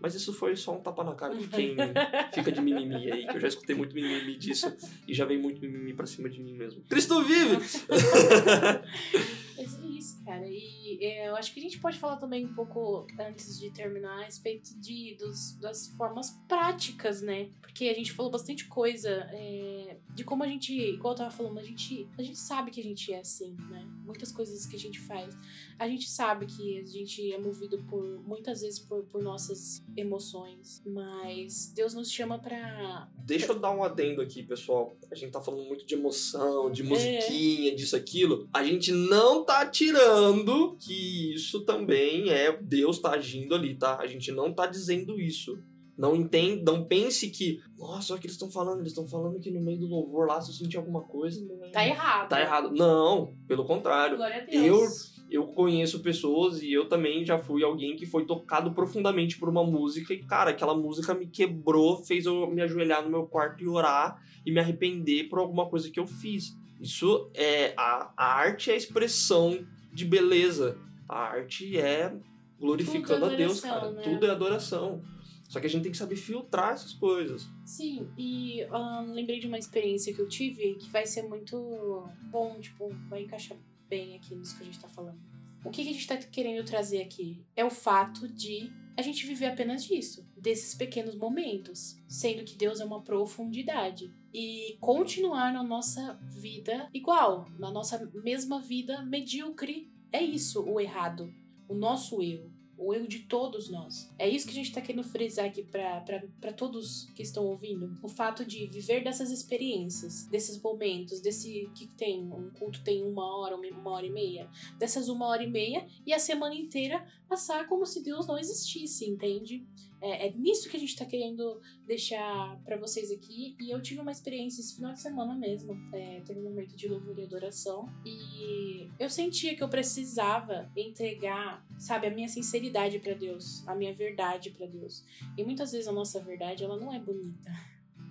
Mas 0.00 0.14
isso 0.14 0.32
foi 0.32 0.56
só 0.56 0.76
um 0.76 0.80
tapa 0.80 1.04
na 1.04 1.14
cara 1.14 1.34
de 1.34 1.46
quem 1.46 1.76
fica 2.32 2.50
de 2.50 2.60
mimimi 2.60 3.12
aí, 3.12 3.26
que 3.26 3.36
eu 3.36 3.40
já 3.40 3.48
escutei 3.48 3.74
muito 3.74 3.94
mimimi 3.94 4.36
disso 4.36 4.74
e 5.06 5.14
já 5.14 5.24
veio 5.24 5.40
muito 5.40 5.60
mimimi 5.60 5.94
pra 5.94 6.06
cima 6.06 6.28
de 6.28 6.40
mim 6.40 6.54
mesmo. 6.54 6.82
Cristo 6.88 7.22
vive! 7.22 7.58
é 10.00 10.02
isso, 10.02 10.24
cara. 10.24 10.46
E 10.48 10.98
é, 11.00 11.28
eu 11.28 11.36
acho 11.36 11.52
que 11.52 11.60
a 11.60 11.62
gente 11.62 11.78
pode 11.78 11.98
falar 11.98 12.16
também 12.16 12.46
um 12.46 12.54
pouco, 12.54 13.06
antes 13.18 13.58
de 13.58 13.70
terminar, 13.70 14.20
a 14.20 14.24
respeito 14.24 14.74
de, 14.80 15.14
dos, 15.18 15.52
das 15.56 15.88
formas 15.88 16.30
práticas, 16.48 17.20
né? 17.20 17.50
Porque 17.60 17.88
a 17.88 17.94
gente 17.94 18.12
falou 18.12 18.32
bastante 18.32 18.64
coisa 18.66 19.10
é, 19.30 19.96
de 20.14 20.24
como 20.24 20.42
a 20.42 20.46
gente, 20.46 20.72
igual 20.72 21.12
eu 21.12 21.18
tava 21.18 21.30
falando, 21.30 21.58
a 21.58 21.62
gente, 21.62 22.08
a 22.18 22.22
gente 22.22 22.38
sabe 22.38 22.70
que 22.70 22.80
a 22.80 22.84
gente 22.84 23.12
é 23.12 23.20
assim, 23.20 23.54
né? 23.68 23.86
Muitas 24.04 24.32
coisas 24.32 24.66
que 24.66 24.76
a 24.76 24.78
gente 24.78 24.98
faz. 24.98 25.36
A 25.78 25.86
gente 25.86 26.08
sabe 26.08 26.46
que 26.46 26.80
a 26.80 26.86
gente 26.86 27.32
é 27.32 27.38
movido 27.38 27.78
por, 27.84 28.02
muitas 28.26 28.62
vezes, 28.62 28.78
por, 28.78 29.04
por 29.04 29.22
nossas 29.22 29.82
emoções. 29.96 30.82
Mas 30.84 31.72
Deus 31.74 31.94
nos 31.94 32.10
chama 32.10 32.38
pra. 32.38 33.08
Deixa 33.18 33.52
eu 33.52 33.58
dar 33.58 33.70
um 33.70 33.84
adendo 33.84 34.20
aqui, 34.20 34.42
pessoal. 34.42 34.96
A 35.10 35.14
gente 35.14 35.30
tá 35.30 35.40
falando 35.40 35.64
muito 35.64 35.86
de 35.86 35.94
emoção, 35.94 36.70
de 36.70 36.82
musiquinha, 36.82 37.72
é. 37.72 37.74
disso, 37.74 37.96
aquilo. 37.96 38.48
A 38.52 38.64
gente 38.64 38.92
não 38.92 39.44
tá 39.44 39.60
tirando 39.90 40.76
que 40.78 41.34
isso 41.34 41.64
também 41.64 42.30
é 42.30 42.56
Deus 42.60 42.98
tá 43.00 43.12
agindo 43.12 43.54
ali, 43.54 43.74
tá? 43.74 43.98
A 43.98 44.06
gente 44.06 44.30
não 44.32 44.52
tá 44.52 44.66
dizendo 44.66 45.20
isso. 45.20 45.58
Não 45.96 46.16
entende, 46.16 46.62
não 46.62 46.86
pense 46.86 47.28
que, 47.28 47.60
nossa, 47.76 48.14
olha 48.14 48.18
o 48.18 48.20
que 48.22 48.26
eles 48.26 48.34
estão 48.34 48.50
falando, 48.50 48.80
eles 48.80 48.92
estão 48.92 49.06
falando 49.06 49.38
que 49.38 49.50
no 49.50 49.60
meio 49.60 49.80
do 49.80 49.86
louvor 49.86 50.26
lá, 50.26 50.40
se 50.40 50.50
eu 50.50 50.54
sentir 50.54 50.78
alguma 50.78 51.02
coisa, 51.02 51.44
não 51.44 51.62
é... 51.62 51.68
Tá 51.68 51.86
errado. 51.86 52.28
Tá 52.30 52.40
errado. 52.40 52.70
Não, 52.72 53.34
pelo 53.46 53.66
contrário. 53.66 54.16
Glória 54.16 54.42
a 54.42 54.46
Deus. 54.46 55.18
Eu, 55.30 55.42
eu 55.42 55.46
conheço 55.48 56.00
pessoas 56.00 56.62
e 56.62 56.72
eu 56.72 56.88
também 56.88 57.22
já 57.22 57.38
fui 57.38 57.62
alguém 57.62 57.96
que 57.96 58.06
foi 58.06 58.24
tocado 58.24 58.72
profundamente 58.72 59.38
por 59.38 59.50
uma 59.50 59.62
música 59.62 60.14
e, 60.14 60.24
cara, 60.24 60.52
aquela 60.52 60.74
música 60.74 61.12
me 61.12 61.26
quebrou, 61.26 62.02
fez 62.02 62.24
eu 62.24 62.50
me 62.50 62.62
ajoelhar 62.62 63.02
no 63.04 63.10
meu 63.10 63.26
quarto 63.26 63.62
e 63.62 63.68
orar 63.68 64.22
e 64.46 64.50
me 64.50 64.58
arrepender 64.58 65.28
por 65.28 65.38
alguma 65.38 65.68
coisa 65.68 65.90
que 65.90 66.00
eu 66.00 66.06
fiz. 66.06 66.56
Isso 66.80 67.30
é. 67.34 67.74
A, 67.76 68.10
a 68.16 68.34
arte 68.36 68.70
é 68.70 68.72
a 68.72 68.76
expressão 68.76 69.66
de 69.92 70.04
beleza. 70.04 70.78
A 71.08 71.18
arte 71.18 71.78
é 71.78 72.14
glorificando 72.58 73.26
é 73.26 73.34
a 73.34 73.36
Deus, 73.36 73.60
cara. 73.60 73.90
Né? 73.90 74.02
Tudo 74.02 74.26
é 74.26 74.30
adoração. 74.30 75.02
Só 75.48 75.58
que 75.58 75.66
a 75.66 75.70
gente 75.70 75.82
tem 75.82 75.90
que 75.90 75.98
saber 75.98 76.14
filtrar 76.14 76.74
essas 76.74 76.92
coisas. 76.92 77.48
Sim, 77.64 78.08
e 78.16 78.64
um, 78.66 79.12
lembrei 79.12 79.40
de 79.40 79.48
uma 79.48 79.58
experiência 79.58 80.14
que 80.14 80.20
eu 80.20 80.28
tive 80.28 80.76
que 80.76 80.88
vai 80.90 81.04
ser 81.04 81.22
muito 81.22 82.08
bom, 82.30 82.60
tipo, 82.60 82.88
vai 83.08 83.24
encaixar 83.24 83.58
bem 83.88 84.14
aqui 84.14 84.36
nisso 84.36 84.56
que 84.56 84.62
a 84.62 84.66
gente 84.66 84.78
tá 84.78 84.88
falando. 84.88 85.18
O 85.64 85.70
que 85.70 85.80
a 85.80 85.84
gente 85.84 86.06
tá 86.06 86.16
querendo 86.16 86.64
trazer 86.64 87.02
aqui 87.02 87.44
é 87.56 87.64
o 87.64 87.70
fato 87.70 88.28
de 88.28 88.70
a 88.96 89.02
gente 89.02 89.26
viver 89.26 89.46
apenas 89.46 89.84
disso, 89.84 90.24
desses 90.40 90.74
pequenos 90.74 91.14
momentos, 91.14 91.96
sendo 92.08 92.44
que 92.44 92.56
Deus 92.56 92.80
é 92.80 92.84
uma 92.84 93.02
profundidade 93.02 94.12
e 94.32 94.76
continuar 94.80 95.52
na 95.52 95.62
nossa 95.62 96.14
vida 96.22 96.88
igual, 96.94 97.46
na 97.58 97.70
nossa 97.70 98.10
mesma 98.24 98.60
vida 98.60 99.02
medíocre. 99.02 99.90
É 100.12 100.22
isso 100.22 100.62
o 100.62 100.80
errado, 100.80 101.32
o 101.68 101.74
nosso 101.74 102.22
erro 102.22 102.50
o 102.80 102.94
erro 102.94 103.06
de 103.06 103.20
todos 103.20 103.68
nós. 103.68 104.10
É 104.18 104.26
isso 104.26 104.46
que 104.46 104.52
a 104.52 104.54
gente 104.54 104.70
está 104.70 104.80
querendo 104.80 105.04
frisar 105.04 105.44
aqui 105.44 105.62
para 105.62 106.52
todos 106.56 107.04
que 107.14 107.22
estão 107.22 107.44
ouvindo. 107.44 107.98
O 108.02 108.08
fato 108.08 108.42
de 108.44 108.66
viver 108.68 109.04
dessas 109.04 109.30
experiências, 109.30 110.26
desses 110.28 110.60
momentos, 110.60 111.20
desse 111.20 111.70
que 111.74 111.86
tem, 111.86 112.24
um 112.32 112.50
culto 112.58 112.82
tem 112.82 113.04
uma 113.04 113.36
hora, 113.36 113.54
uma 113.54 113.90
hora 113.90 114.06
e 114.06 114.10
meia, 114.10 114.50
dessas 114.78 115.10
uma 115.10 115.26
hora 115.26 115.42
e 115.42 115.50
meia 115.50 115.86
e 116.06 116.14
a 116.14 116.18
semana 116.18 116.54
inteira 116.54 117.04
passar 117.28 117.68
como 117.68 117.84
se 117.84 118.02
Deus 118.02 118.26
não 118.26 118.38
existisse, 118.38 119.04
entende? 119.04 119.66
É, 120.00 120.26
é 120.26 120.32
nisso 120.32 120.68
que 120.68 120.76
a 120.76 120.80
gente 120.80 120.96
tá 120.96 121.04
querendo 121.04 121.60
deixar 121.86 122.60
para 122.64 122.76
vocês 122.76 123.10
aqui. 123.10 123.56
E 123.60 123.70
eu 123.70 123.80
tive 123.80 124.00
uma 124.00 124.12
experiência 124.12 124.60
esse 124.60 124.74
final 124.76 124.92
de 124.92 125.00
semana 125.00 125.34
mesmo. 125.34 125.74
É, 125.92 126.20
teve 126.20 126.40
um 126.40 126.44
momento 126.44 126.74
de 126.76 126.88
louvor 126.88 127.18
e 127.18 127.24
adoração. 127.24 127.88
E 128.04 128.88
eu 128.98 129.10
sentia 129.10 129.54
que 129.54 129.62
eu 129.62 129.68
precisava 129.68 130.70
entregar, 130.76 131.64
sabe, 131.78 132.06
a 132.06 132.10
minha 132.10 132.28
sinceridade 132.28 132.98
para 132.98 133.14
Deus, 133.14 133.66
a 133.66 133.74
minha 133.74 133.94
verdade 133.94 134.50
para 134.50 134.66
Deus. 134.66 135.04
E 135.36 135.44
muitas 135.44 135.72
vezes 135.72 135.88
a 135.88 135.92
nossa 135.92 136.20
verdade, 136.20 136.64
ela 136.64 136.76
não 136.76 136.92
é 136.92 136.98
bonita. 136.98 137.50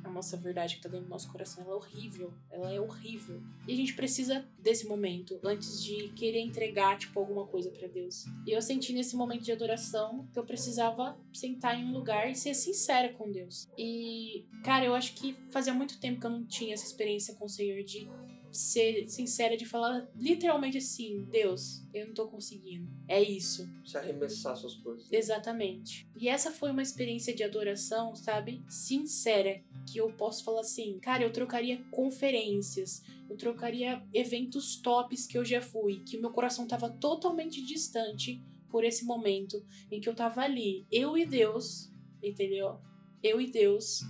A 0.04 0.10
nossa 0.10 0.38
verdade 0.38 0.76
que 0.76 0.82
tá 0.82 0.90
dentro 0.90 1.06
do 1.06 1.10
nosso 1.10 1.32
coração, 1.32 1.64
ela 1.64 1.74
é 1.74 1.76
horrível. 1.76 2.34
Ela 2.50 2.74
é 2.74 2.80
horrível. 2.80 3.42
E 3.68 3.74
a 3.74 3.76
gente 3.76 3.94
precisa 3.94 4.46
desse 4.58 4.88
momento 4.88 5.40
antes 5.44 5.84
de 5.84 6.10
querer 6.10 6.40
entregar, 6.40 6.98
tipo, 6.98 7.20
alguma 7.20 7.46
coisa 7.46 7.70
para 7.72 7.88
Deus. 7.88 8.26
E 8.46 8.52
eu 8.52 8.62
senti 8.62 8.94
nesse 8.94 9.16
momento 9.16 9.44
de 9.44 9.52
adoração 9.52 10.28
que 10.32 10.40
eu 10.40 10.46
precisava 10.46 11.18
sentar 11.34 11.80
em 11.80 11.86
um 11.86 11.94
lugar 11.94 12.30
e 12.30 12.36
ser 12.36 12.54
sincera 12.54 13.14
com 13.14 13.32
Deus. 13.32 13.68
E, 13.78 14.46
cara, 14.64 14.86
eu 14.86 14.96
acho 14.96 15.14
que 15.16 15.36
fazia 15.52 15.74
muito 15.74 16.00
tempo 16.00 16.20
que 16.20 16.26
eu 16.26 16.32
não 16.32 16.46
tinha 16.46 16.74
essa 16.74 16.86
experiência 16.86 17.36
com 17.36 17.46
o 17.46 17.50
Senhor 17.50 17.84
de 17.84 18.10
ser 18.52 19.08
sincera 19.08 19.56
de 19.56 19.66
falar 19.66 20.08
literalmente 20.16 20.78
assim, 20.78 21.24
Deus, 21.30 21.84
eu 21.94 22.08
não 22.08 22.14
tô 22.14 22.28
conseguindo. 22.28 22.90
É 23.08 23.22
isso. 23.22 23.70
Se 23.86 23.98
arremessar 23.98 24.56
suas 24.56 24.76
coisas. 24.76 25.12
Exatamente. 25.12 26.10
E 26.16 26.28
essa 26.28 26.52
foi 26.52 26.72
uma 26.72 26.82
experiência 26.82 27.34
de 27.34 27.44
adoração, 27.44 28.16
sabe? 28.16 28.64
Sincera, 28.68 29.62
que 29.92 30.00
eu 30.00 30.12
posso 30.14 30.44
falar 30.44 30.62
assim, 30.62 31.00
cara, 31.00 31.24
eu 31.24 31.32
trocaria 31.32 31.84
conferências, 31.92 33.04
eu 33.30 33.38
trocaria 33.38 34.04
eventos 34.14 34.78
tops 34.78 35.26
que 35.26 35.38
eu 35.38 35.46
já 35.46 35.62
fui, 35.62 36.00
que 36.00 36.18
o 36.18 36.22
meu 36.22 36.32
coração 36.32 36.68
tava 36.68 36.90
totalmente 36.90 37.64
distante 37.66 38.44
por 38.70 38.84
esse 38.84 39.06
momento 39.06 39.64
em 39.92 40.00
que 40.00 40.08
eu 40.08 40.16
tava 40.16 40.42
ali, 40.42 40.86
eu 40.92 41.18
e 41.18 41.26
Deus, 41.26 41.92
entendeu? 42.22 42.80
Eu 43.22 43.42
e 43.42 43.48
Deus, 43.48 44.02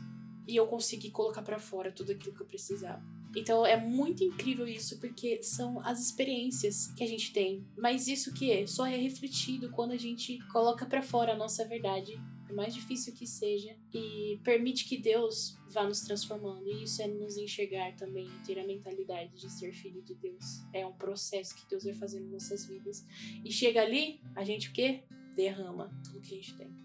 e 0.47 0.55
eu 0.55 0.67
consegui 0.67 1.11
colocar 1.11 1.41
para 1.41 1.59
fora 1.59 1.91
tudo 1.91 2.11
aquilo 2.11 2.35
que 2.35 2.41
eu 2.41 2.47
precisava. 2.47 3.03
Então 3.35 3.65
é 3.65 3.77
muito 3.77 4.23
incrível 4.23 4.67
isso, 4.67 4.99
porque 4.99 5.41
são 5.43 5.79
as 5.85 6.01
experiências 6.01 6.87
que 6.93 7.03
a 7.03 7.07
gente 7.07 7.31
tem. 7.31 7.63
Mas 7.77 8.07
isso 8.07 8.33
que 8.33 8.51
é, 8.51 8.65
só 8.65 8.87
é 8.87 8.95
refletido 8.95 9.69
quando 9.71 9.91
a 9.91 9.97
gente 9.97 10.39
coloca 10.47 10.85
para 10.85 11.01
fora 11.01 11.33
a 11.33 11.37
nossa 11.37 11.65
verdade, 11.67 12.19
por 12.49 12.55
mais 12.55 12.73
difícil 12.73 13.13
que 13.13 13.27
seja, 13.27 13.77
e 13.93 14.39
permite 14.43 14.85
que 14.85 14.97
Deus 14.97 15.55
vá 15.69 15.83
nos 15.83 16.01
transformando. 16.01 16.67
E 16.67 16.83
isso 16.83 16.99
é 16.99 17.07
nos 17.07 17.37
enxergar 17.37 17.95
também, 17.95 18.27
ter 18.43 18.57
a 18.57 18.65
mentalidade 18.65 19.35
de 19.35 19.47
ser 19.51 19.71
filho 19.71 20.01
de 20.01 20.15
Deus. 20.15 20.63
É 20.73 20.83
um 20.83 20.93
processo 20.93 21.55
que 21.55 21.69
Deus 21.69 21.83
vai 21.83 21.93
fazendo 21.93 22.25
em 22.25 22.31
nossas 22.31 22.65
vidas. 22.65 23.05
E 23.45 23.51
chega 23.51 23.83
ali, 23.83 24.19
a 24.35 24.43
gente 24.43 24.69
o 24.69 24.73
quê? 24.73 25.03
Derrama 25.35 25.91
tudo 26.03 26.21
que 26.21 26.33
a 26.33 26.37
gente 26.37 26.55
tem. 26.55 26.75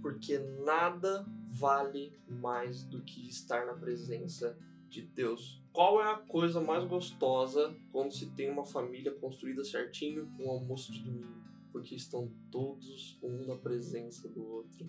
Porque 0.00 0.38
nada 0.38 1.26
vale 1.50 2.18
mais 2.26 2.82
do 2.82 3.02
que 3.02 3.28
estar 3.28 3.66
na 3.66 3.74
presença 3.74 4.58
de 4.88 5.02
Deus. 5.02 5.62
Qual 5.74 6.00
é 6.00 6.10
a 6.10 6.16
coisa 6.16 6.58
mais 6.58 6.86
gostosa 6.86 7.76
quando 7.92 8.14
se 8.14 8.30
tem 8.30 8.50
uma 8.50 8.64
família 8.64 9.12
construída 9.12 9.62
certinho 9.62 10.26
com 10.38 10.46
um 10.46 10.50
almoço 10.50 10.90
de 10.90 11.00
domingo? 11.00 11.41
Porque 11.82 11.96
estão 11.96 12.30
todos 12.48 13.18
um 13.20 13.44
na 13.44 13.56
presença 13.56 14.28
do 14.28 14.46
outro. 14.46 14.88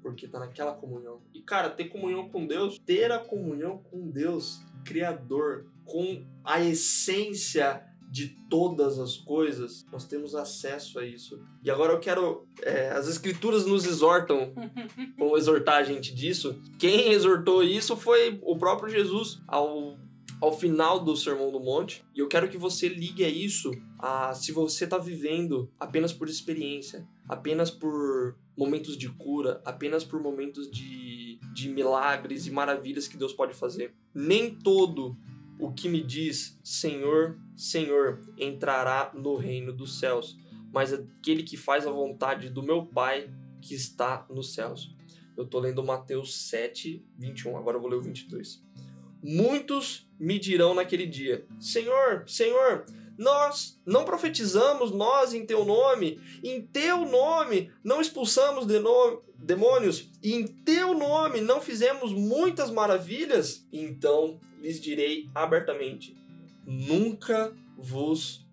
Porque 0.00 0.28
tá 0.28 0.38
naquela 0.38 0.72
comunhão. 0.72 1.20
E 1.34 1.42
cara, 1.42 1.68
ter 1.68 1.86
comunhão 1.86 2.28
com 2.28 2.46
Deus, 2.46 2.78
ter 2.78 3.10
a 3.10 3.18
comunhão 3.18 3.78
com 3.78 4.08
Deus, 4.08 4.60
Criador, 4.84 5.66
com 5.84 6.24
a 6.44 6.62
essência 6.62 7.84
de 8.08 8.28
todas 8.48 9.00
as 9.00 9.16
coisas, 9.16 9.84
nós 9.90 10.06
temos 10.06 10.36
acesso 10.36 11.00
a 11.00 11.04
isso. 11.04 11.42
E 11.64 11.72
agora 11.72 11.92
eu 11.92 11.98
quero. 11.98 12.46
É, 12.62 12.90
as 12.90 13.08
escrituras 13.08 13.66
nos 13.66 13.84
exortam, 13.84 14.54
vão 15.18 15.36
exortar 15.36 15.78
a 15.78 15.82
gente 15.82 16.14
disso. 16.14 16.56
Quem 16.78 17.10
exortou 17.10 17.64
isso 17.64 17.96
foi 17.96 18.38
o 18.44 18.56
próprio 18.56 18.88
Jesus 18.88 19.40
ao, 19.48 19.98
ao 20.40 20.56
final 20.56 21.00
do 21.00 21.16
Sermão 21.16 21.50
do 21.50 21.58
Monte. 21.58 22.04
E 22.14 22.20
eu 22.20 22.28
quero 22.28 22.48
que 22.48 22.56
você 22.56 22.88
ligue 22.88 23.24
a 23.24 23.28
isso 23.28 23.72
a 23.98 24.34
se 24.34 24.52
você 24.52 24.84
está 24.84 24.98
vivendo 24.98 25.70
apenas 25.78 26.12
por 26.12 26.28
experiência, 26.28 27.06
apenas 27.28 27.70
por 27.70 28.36
momentos 28.56 28.96
de 28.96 29.08
cura, 29.08 29.60
apenas 29.64 30.04
por 30.04 30.20
momentos 30.20 30.70
de, 30.70 31.38
de 31.54 31.68
milagres 31.68 32.46
e 32.46 32.50
maravilhas 32.50 33.08
que 33.08 33.16
Deus 33.16 33.32
pode 33.32 33.54
fazer. 33.54 33.94
Nem 34.14 34.54
todo 34.54 35.16
o 35.58 35.72
que 35.72 35.88
me 35.88 36.02
diz 36.02 36.58
Senhor, 36.62 37.38
Senhor 37.56 38.20
entrará 38.38 39.10
no 39.14 39.36
reino 39.36 39.72
dos 39.72 39.98
céus, 39.98 40.38
mas 40.72 40.92
aquele 40.92 41.42
que 41.42 41.56
faz 41.56 41.86
a 41.86 41.90
vontade 41.90 42.50
do 42.50 42.62
meu 42.62 42.84
Pai 42.86 43.30
que 43.60 43.74
está 43.74 44.26
nos 44.30 44.54
céus. 44.54 44.94
Eu 45.36 45.44
estou 45.44 45.60
lendo 45.60 45.84
Mateus 45.84 46.34
7, 46.48 47.04
21, 47.18 47.56
agora 47.56 47.76
eu 47.76 47.80
vou 47.80 47.90
ler 47.90 47.96
o 47.96 48.02
22. 48.02 48.64
Muitos 49.22 50.08
me 50.18 50.38
dirão 50.38 50.74
naquele 50.74 51.06
dia: 51.06 51.46
Senhor, 51.58 52.24
Senhor, 52.26 52.84
nós 53.18 53.80
não 53.84 54.04
profetizamos 54.04 54.90
nós 54.90 55.32
em 55.32 55.46
teu 55.46 55.64
nome, 55.64 56.20
em 56.42 56.60
teu 56.60 57.06
nome 57.06 57.70
não 57.82 58.00
expulsamos 58.00 58.66
demônios, 59.38 60.10
e 60.22 60.34
em 60.34 60.46
teu 60.46 60.94
nome 60.94 61.40
não 61.40 61.60
fizemos 61.60 62.12
muitas 62.12 62.70
maravilhas? 62.70 63.66
Então 63.72 64.38
lhes 64.60 64.80
direi 64.80 65.30
abertamente: 65.34 66.16
Nunca 66.66 67.54
vos 67.76 68.46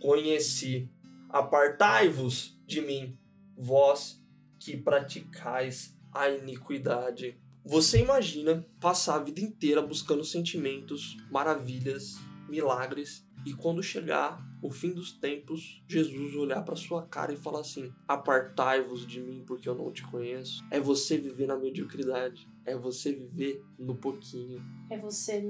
conheci. 0.00 0.88
Apartai-vos 1.28 2.58
de 2.66 2.80
mim, 2.80 3.18
vós 3.56 4.22
que 4.58 4.76
praticais 4.76 5.94
a 6.12 6.28
iniquidade. 6.30 7.38
Você 7.64 8.00
imagina 8.00 8.66
passar 8.80 9.16
a 9.16 9.22
vida 9.22 9.42
inteira 9.42 9.82
buscando 9.82 10.24
sentimentos, 10.24 11.18
maravilhas, 11.30 12.14
milagres 12.48 13.27
e 13.46 13.54
quando 13.54 13.82
chegar 13.82 14.46
o 14.62 14.70
fim 14.70 14.92
dos 14.92 15.12
tempos, 15.12 15.82
Jesus 15.86 16.34
olhar 16.34 16.62
para 16.62 16.76
sua 16.76 17.06
cara 17.06 17.32
e 17.32 17.36
falar 17.36 17.60
assim: 17.60 17.92
Apartai-vos 18.06 19.06
de 19.06 19.20
mim, 19.20 19.44
porque 19.46 19.68
eu 19.68 19.74
não 19.74 19.92
te 19.92 20.02
conheço. 20.06 20.62
É 20.70 20.80
você 20.80 21.16
viver 21.16 21.46
na 21.46 21.56
mediocridade. 21.56 22.48
É 22.64 22.76
você 22.76 23.12
viver 23.12 23.64
no 23.78 23.96
pouquinho. 23.96 24.62
É 24.90 24.98
você 24.98 25.42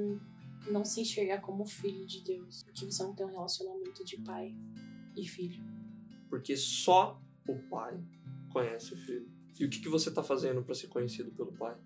não 0.70 0.85
se 0.85 1.01
enxergar 1.01 1.40
como 1.40 1.64
filho 1.66 2.07
de 2.07 2.22
Deus, 2.22 2.62
porque 2.62 2.85
você 2.85 3.03
não 3.03 3.14
tem 3.14 3.27
um 3.27 3.31
relacionamento 3.31 4.05
de 4.05 4.18
pai 4.18 4.55
e 5.16 5.27
filho. 5.27 5.62
Porque 6.29 6.57
só 6.57 7.20
o 7.46 7.59
pai 7.68 7.98
conhece 8.53 8.94
o 8.94 8.96
filho. 8.96 9.29
E 9.59 9.64
o 9.64 9.70
que, 9.70 9.81
que 9.81 9.88
você 9.88 10.09
está 10.11 10.22
fazendo 10.22 10.62
para 10.62 10.74
ser 10.74 10.87
conhecido 10.88 11.31
pelo 11.33 11.53
pai? 11.53 11.77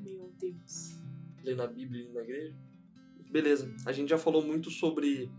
Meu 0.00 0.30
Deus. 0.38 0.96
Ler 1.42 1.56
na 1.56 1.66
Bíblia 1.66 2.04
e 2.04 2.12
na 2.12 2.20
igreja? 2.20 2.54
Beleza, 3.30 3.74
a 3.84 3.92
gente 3.92 4.10
já 4.10 4.18
falou 4.18 4.42
muito 4.42 4.70
sobre 4.70 5.30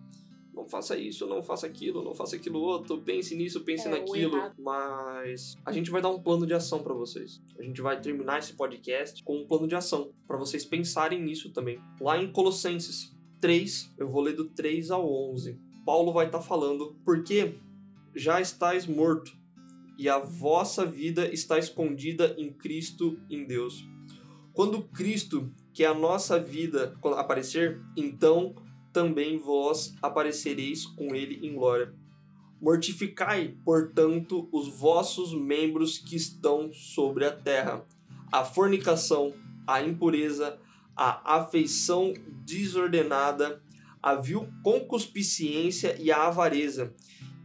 não 0.58 0.68
faça 0.68 0.98
isso, 0.98 1.28
não 1.28 1.44
faça 1.44 1.68
aquilo, 1.68 2.04
não 2.04 2.16
faça 2.16 2.36
aquilo 2.36 2.60
outro, 2.60 3.00
pense 3.02 3.36
nisso, 3.36 3.64
pense 3.64 3.88
é, 3.88 3.92
naquilo, 3.92 4.36
mas 4.58 5.56
a 5.64 5.72
gente 5.72 5.92
vai 5.92 6.02
dar 6.02 6.10
um 6.10 6.22
plano 6.22 6.48
de 6.48 6.54
ação 6.54 6.82
para 6.82 6.96
vocês. 6.96 7.42
A 7.60 7.64
gente 7.64 7.80
vai 7.80 8.02
terminar 8.02 8.40
esse 8.40 8.54
podcast 8.54 9.24
com 9.24 9.38
um 9.38 9.48
plano 9.48 9.68
de 9.68 9.76
ação 9.76 10.12
para 10.28 10.36
vocês 10.36 10.66
pensarem 10.66 11.22
nisso 11.22 11.52
também. 11.52 11.80
Lá 12.02 12.18
em 12.18 12.32
Colossenses 12.32 13.16
3, 13.40 13.94
eu 14.00 14.08
vou 14.08 14.22
ler 14.22 14.34
do 14.34 14.46
3 14.46 14.90
ao 14.90 15.08
11. 15.32 15.60
Paulo 15.86 16.12
vai 16.12 16.26
estar 16.26 16.40
tá 16.40 16.44
falando 16.44 16.98
porque 17.06 17.56
já 18.16 18.42
estáis 18.42 18.88
morto 18.88 19.38
e 19.98 20.10
a 20.10 20.18
vossa 20.18 20.86
vida 20.86 21.32
está 21.32 21.60
escondida 21.60 22.36
em 22.38 22.52
Cristo 22.52 23.20
em 23.30 23.46
Deus. 23.46 23.88
Quando 24.54 24.84
Cristo 24.90 25.54
que 25.78 25.86
a 25.86 25.94
nossa 25.94 26.40
vida 26.40 26.98
aparecer, 27.18 27.80
então 27.96 28.56
também 28.92 29.38
vós 29.38 29.94
aparecereis 30.02 30.88
com 30.88 31.14
ele 31.14 31.46
em 31.46 31.54
glória. 31.54 31.94
Mortificai, 32.60 33.56
portanto, 33.64 34.50
os 34.52 34.68
vossos 34.70 35.36
membros 35.36 36.00
que 36.00 36.16
estão 36.16 36.74
sobre 36.74 37.26
a 37.26 37.32
terra: 37.32 37.86
a 38.32 38.44
fornicação, 38.44 39.36
a 39.68 39.80
impureza, 39.84 40.58
a 40.96 41.36
afeição 41.36 42.12
desordenada, 42.44 43.62
a 44.02 44.16
vil 44.16 44.50
concupiscência 44.64 45.96
e 46.02 46.12
a 46.12 46.26
avareza, 46.26 46.92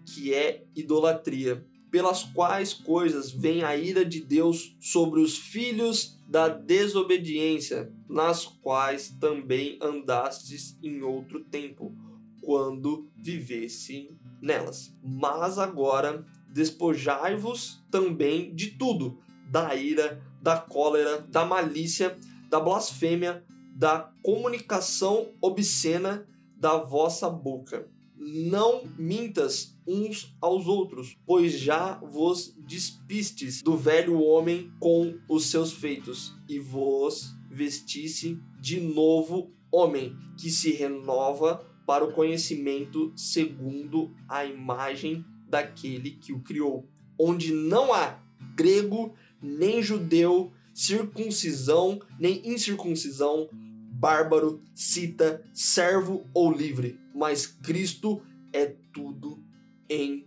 que 0.07 0.33
é 0.33 0.65
idolatria, 0.75 1.67
pelas 1.93 2.25
quais 2.25 2.73
coisas 2.73 3.31
vem 3.31 3.63
a 3.63 3.77
ira 3.77 4.03
de 4.03 4.19
Deus 4.19 4.75
sobre 4.81 5.21
os 5.21 5.37
filhos 5.37 6.19
da 6.27 6.49
desobediência, 6.49 7.93
nas 8.09 8.47
quais 8.47 9.11
também 9.21 9.79
andastes 9.79 10.75
em 10.83 11.03
outro 11.03 11.45
tempo, 11.45 11.95
quando 12.41 13.11
vivesse 13.15 14.11
nelas. 14.41 14.97
Mas 15.05 15.59
agora 15.59 16.25
despojai-vos 16.49 17.85
também 17.91 18.55
de 18.55 18.71
tudo: 18.71 19.19
da 19.51 19.75
ira, 19.75 20.23
da 20.41 20.57
cólera, 20.57 21.21
da 21.21 21.45
malícia, 21.45 22.19
da 22.49 22.59
blasfêmia, 22.59 23.45
da 23.77 24.11
comunicação 24.23 25.35
obscena 25.43 26.27
da 26.57 26.79
vossa 26.79 27.29
boca 27.29 27.87
não 28.25 28.85
mintas 28.97 29.77
uns 29.87 30.35
aos 30.41 30.67
outros, 30.67 31.17
pois 31.27 31.59
já 31.59 31.95
vos 31.97 32.55
despistes 32.59 33.63
do 33.63 33.77
velho 33.77 34.21
homem 34.21 34.71
com 34.79 35.19
os 35.29 35.47
seus 35.47 35.73
feitos, 35.73 36.33
e 36.49 36.59
vos 36.59 37.35
vestisse 37.51 38.39
de 38.61 38.81
novo 38.81 39.51
homem, 39.71 40.17
que 40.39 40.51
se 40.51 40.71
renova 40.73 41.67
para 41.87 42.05
o 42.05 42.13
conhecimento 42.13 43.13
segundo 43.17 44.15
a 44.29 44.45
imagem 44.45 45.25
daquele 45.49 46.13
que 46.13 46.33
o 46.33 46.41
criou, 46.41 46.89
onde 47.19 47.53
não 47.53 47.93
há 47.93 48.19
grego 48.55 49.15
nem 49.43 49.83
judeu, 49.83 50.53
circuncisão 50.73 52.01
nem 52.19 52.41
incircuncisão, 52.49 53.49
bárbaro, 53.53 54.63
cita, 54.75 55.43
servo 55.53 56.27
ou 56.33 56.53
livre, 56.53 56.99
mas 57.15 57.47
Cristo 57.47 58.23
é 58.53 58.67
tudo 58.93 59.43
em 59.89 60.27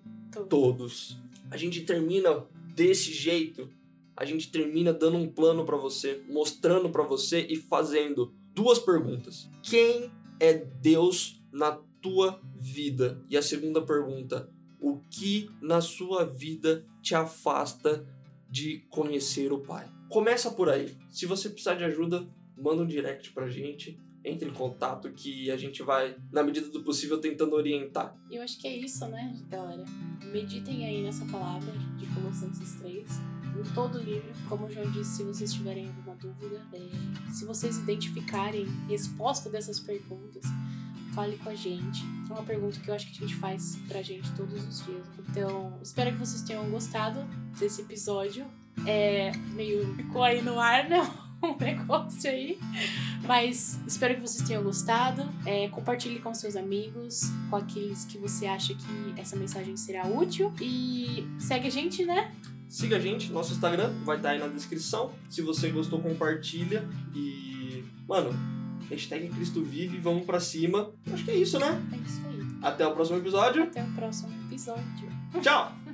todos. 0.49 1.17
A 1.49 1.57
gente 1.57 1.81
termina 1.81 2.45
desse 2.75 3.11
jeito. 3.11 3.69
A 4.17 4.25
gente 4.25 4.49
termina 4.49 4.93
dando 4.93 5.17
um 5.17 5.27
plano 5.27 5.65
pra 5.65 5.77
você, 5.77 6.23
mostrando 6.29 6.89
pra 6.89 7.03
você 7.03 7.45
e 7.49 7.55
fazendo 7.55 8.33
duas 8.53 8.79
perguntas. 8.79 9.49
Quem 9.61 10.09
é 10.39 10.53
Deus 10.53 11.41
na 11.51 11.79
tua 12.01 12.39
vida? 12.55 13.21
E 13.29 13.35
a 13.35 13.41
segunda 13.41 13.81
pergunta, 13.81 14.49
o 14.79 14.99
que 15.09 15.49
na 15.61 15.81
sua 15.81 16.23
vida 16.25 16.85
te 17.01 17.13
afasta 17.13 18.07
de 18.49 18.79
conhecer 18.89 19.51
o 19.51 19.59
Pai? 19.59 19.89
Começa 20.09 20.51
por 20.51 20.69
aí. 20.69 20.95
Se 21.09 21.25
você 21.25 21.49
precisar 21.49 21.75
de 21.75 21.83
ajuda, 21.83 22.27
manda 22.57 22.83
um 22.83 22.87
direct 22.87 23.31
pra 23.31 23.49
gente. 23.49 23.99
Entre 24.23 24.49
em 24.49 24.53
contato 24.53 25.11
que 25.11 25.51
a 25.51 25.57
gente 25.57 25.83
vai, 25.83 26.15
na 26.31 26.41
medida 26.41 26.67
do 26.69 26.83
possível, 26.83 27.19
tentando 27.19 27.55
orientar. 27.55 28.17
Eu 28.31 28.41
acho 28.41 28.59
que 28.59 28.67
é 28.67 28.75
isso, 28.75 29.05
né, 29.07 29.39
galera? 29.47 29.85
Meditem 30.31 30.83
aí 30.83 31.03
nessa 31.03 31.23
palavra 31.25 31.71
de 31.95 32.07
Colossenses 32.07 32.73
3, 32.79 33.07
em 33.59 33.73
todo 33.75 33.99
o 33.99 34.01
livro. 34.01 34.33
Como 34.49 34.65
o 34.65 34.71
João 34.71 34.89
disse, 34.89 35.17
se 35.17 35.23
vocês 35.23 35.53
tiverem 35.53 35.89
alguma 35.89 36.15
dúvida, 36.15 36.59
é, 36.73 37.31
se 37.31 37.45
vocês 37.45 37.77
identificarem 37.77 38.65
resposta 38.89 39.47
dessas 39.47 39.79
perguntas, 39.79 40.43
fale 41.15 41.37
com 41.37 41.49
a 41.49 41.55
gente. 41.55 42.03
É 42.29 42.33
uma 42.33 42.43
pergunta 42.43 42.79
que 42.79 42.89
eu 42.89 42.93
acho 42.93 43.05
que 43.07 43.23
a 43.23 43.27
gente 43.27 43.35
faz 43.35 43.77
pra 43.87 44.01
gente 44.01 44.29
todos 44.33 44.55
os 44.67 44.85
dias. 44.85 45.05
Então, 45.29 45.79
espero 45.81 46.11
que 46.11 46.17
vocês 46.17 46.41
tenham 46.41 46.69
gostado 46.69 47.23
desse 47.57 47.81
episódio. 47.81 48.45
É 48.85 49.31
meio 49.53 49.95
ficou 49.95 50.21
aí 50.21 50.41
no 50.41 50.59
ar, 50.59 50.89
né? 50.89 51.01
Um 51.55 51.57
negócio 51.57 52.29
aí. 52.29 52.59
Mas 53.27 53.79
espero 53.85 54.15
que 54.15 54.21
vocês 54.21 54.47
tenham 54.47 54.63
gostado. 54.63 55.27
É, 55.45 55.67
compartilhe 55.69 56.19
com 56.19 56.33
seus 56.33 56.55
amigos, 56.55 57.31
com 57.49 57.55
aqueles 57.55 58.05
que 58.05 58.17
você 58.17 58.45
acha 58.45 58.73
que 58.73 59.13
essa 59.19 59.35
mensagem 59.35 59.77
será 59.77 60.07
útil. 60.07 60.51
E 60.59 61.27
segue 61.39 61.67
a 61.67 61.71
gente, 61.71 62.03
né? 62.05 62.33
Siga 62.67 62.97
a 62.97 62.99
gente, 62.99 63.31
nosso 63.31 63.53
Instagram 63.53 63.93
vai 64.03 64.17
estar 64.17 64.29
aí 64.31 64.39
na 64.39 64.47
descrição. 64.47 65.11
Se 65.29 65.41
você 65.41 65.69
gostou, 65.69 66.01
compartilha. 66.01 66.87
E, 67.13 67.83
mano, 68.07 68.33
hashtag 68.89 69.29
Cristo 69.29 69.63
Vive, 69.63 69.97
vamos 69.97 70.25
pra 70.25 70.39
cima. 70.39 70.91
Acho 71.11 71.23
que 71.23 71.31
é 71.31 71.35
isso, 71.35 71.59
né? 71.59 71.81
É 71.91 71.95
isso 71.97 72.21
aí. 72.27 72.45
Até 72.61 72.85
o 72.85 72.91
próximo 72.91 73.19
episódio. 73.19 73.63
Até 73.63 73.83
o 73.83 73.91
próximo 73.93 74.33
episódio. 74.47 75.09
Tchau! 75.41 75.84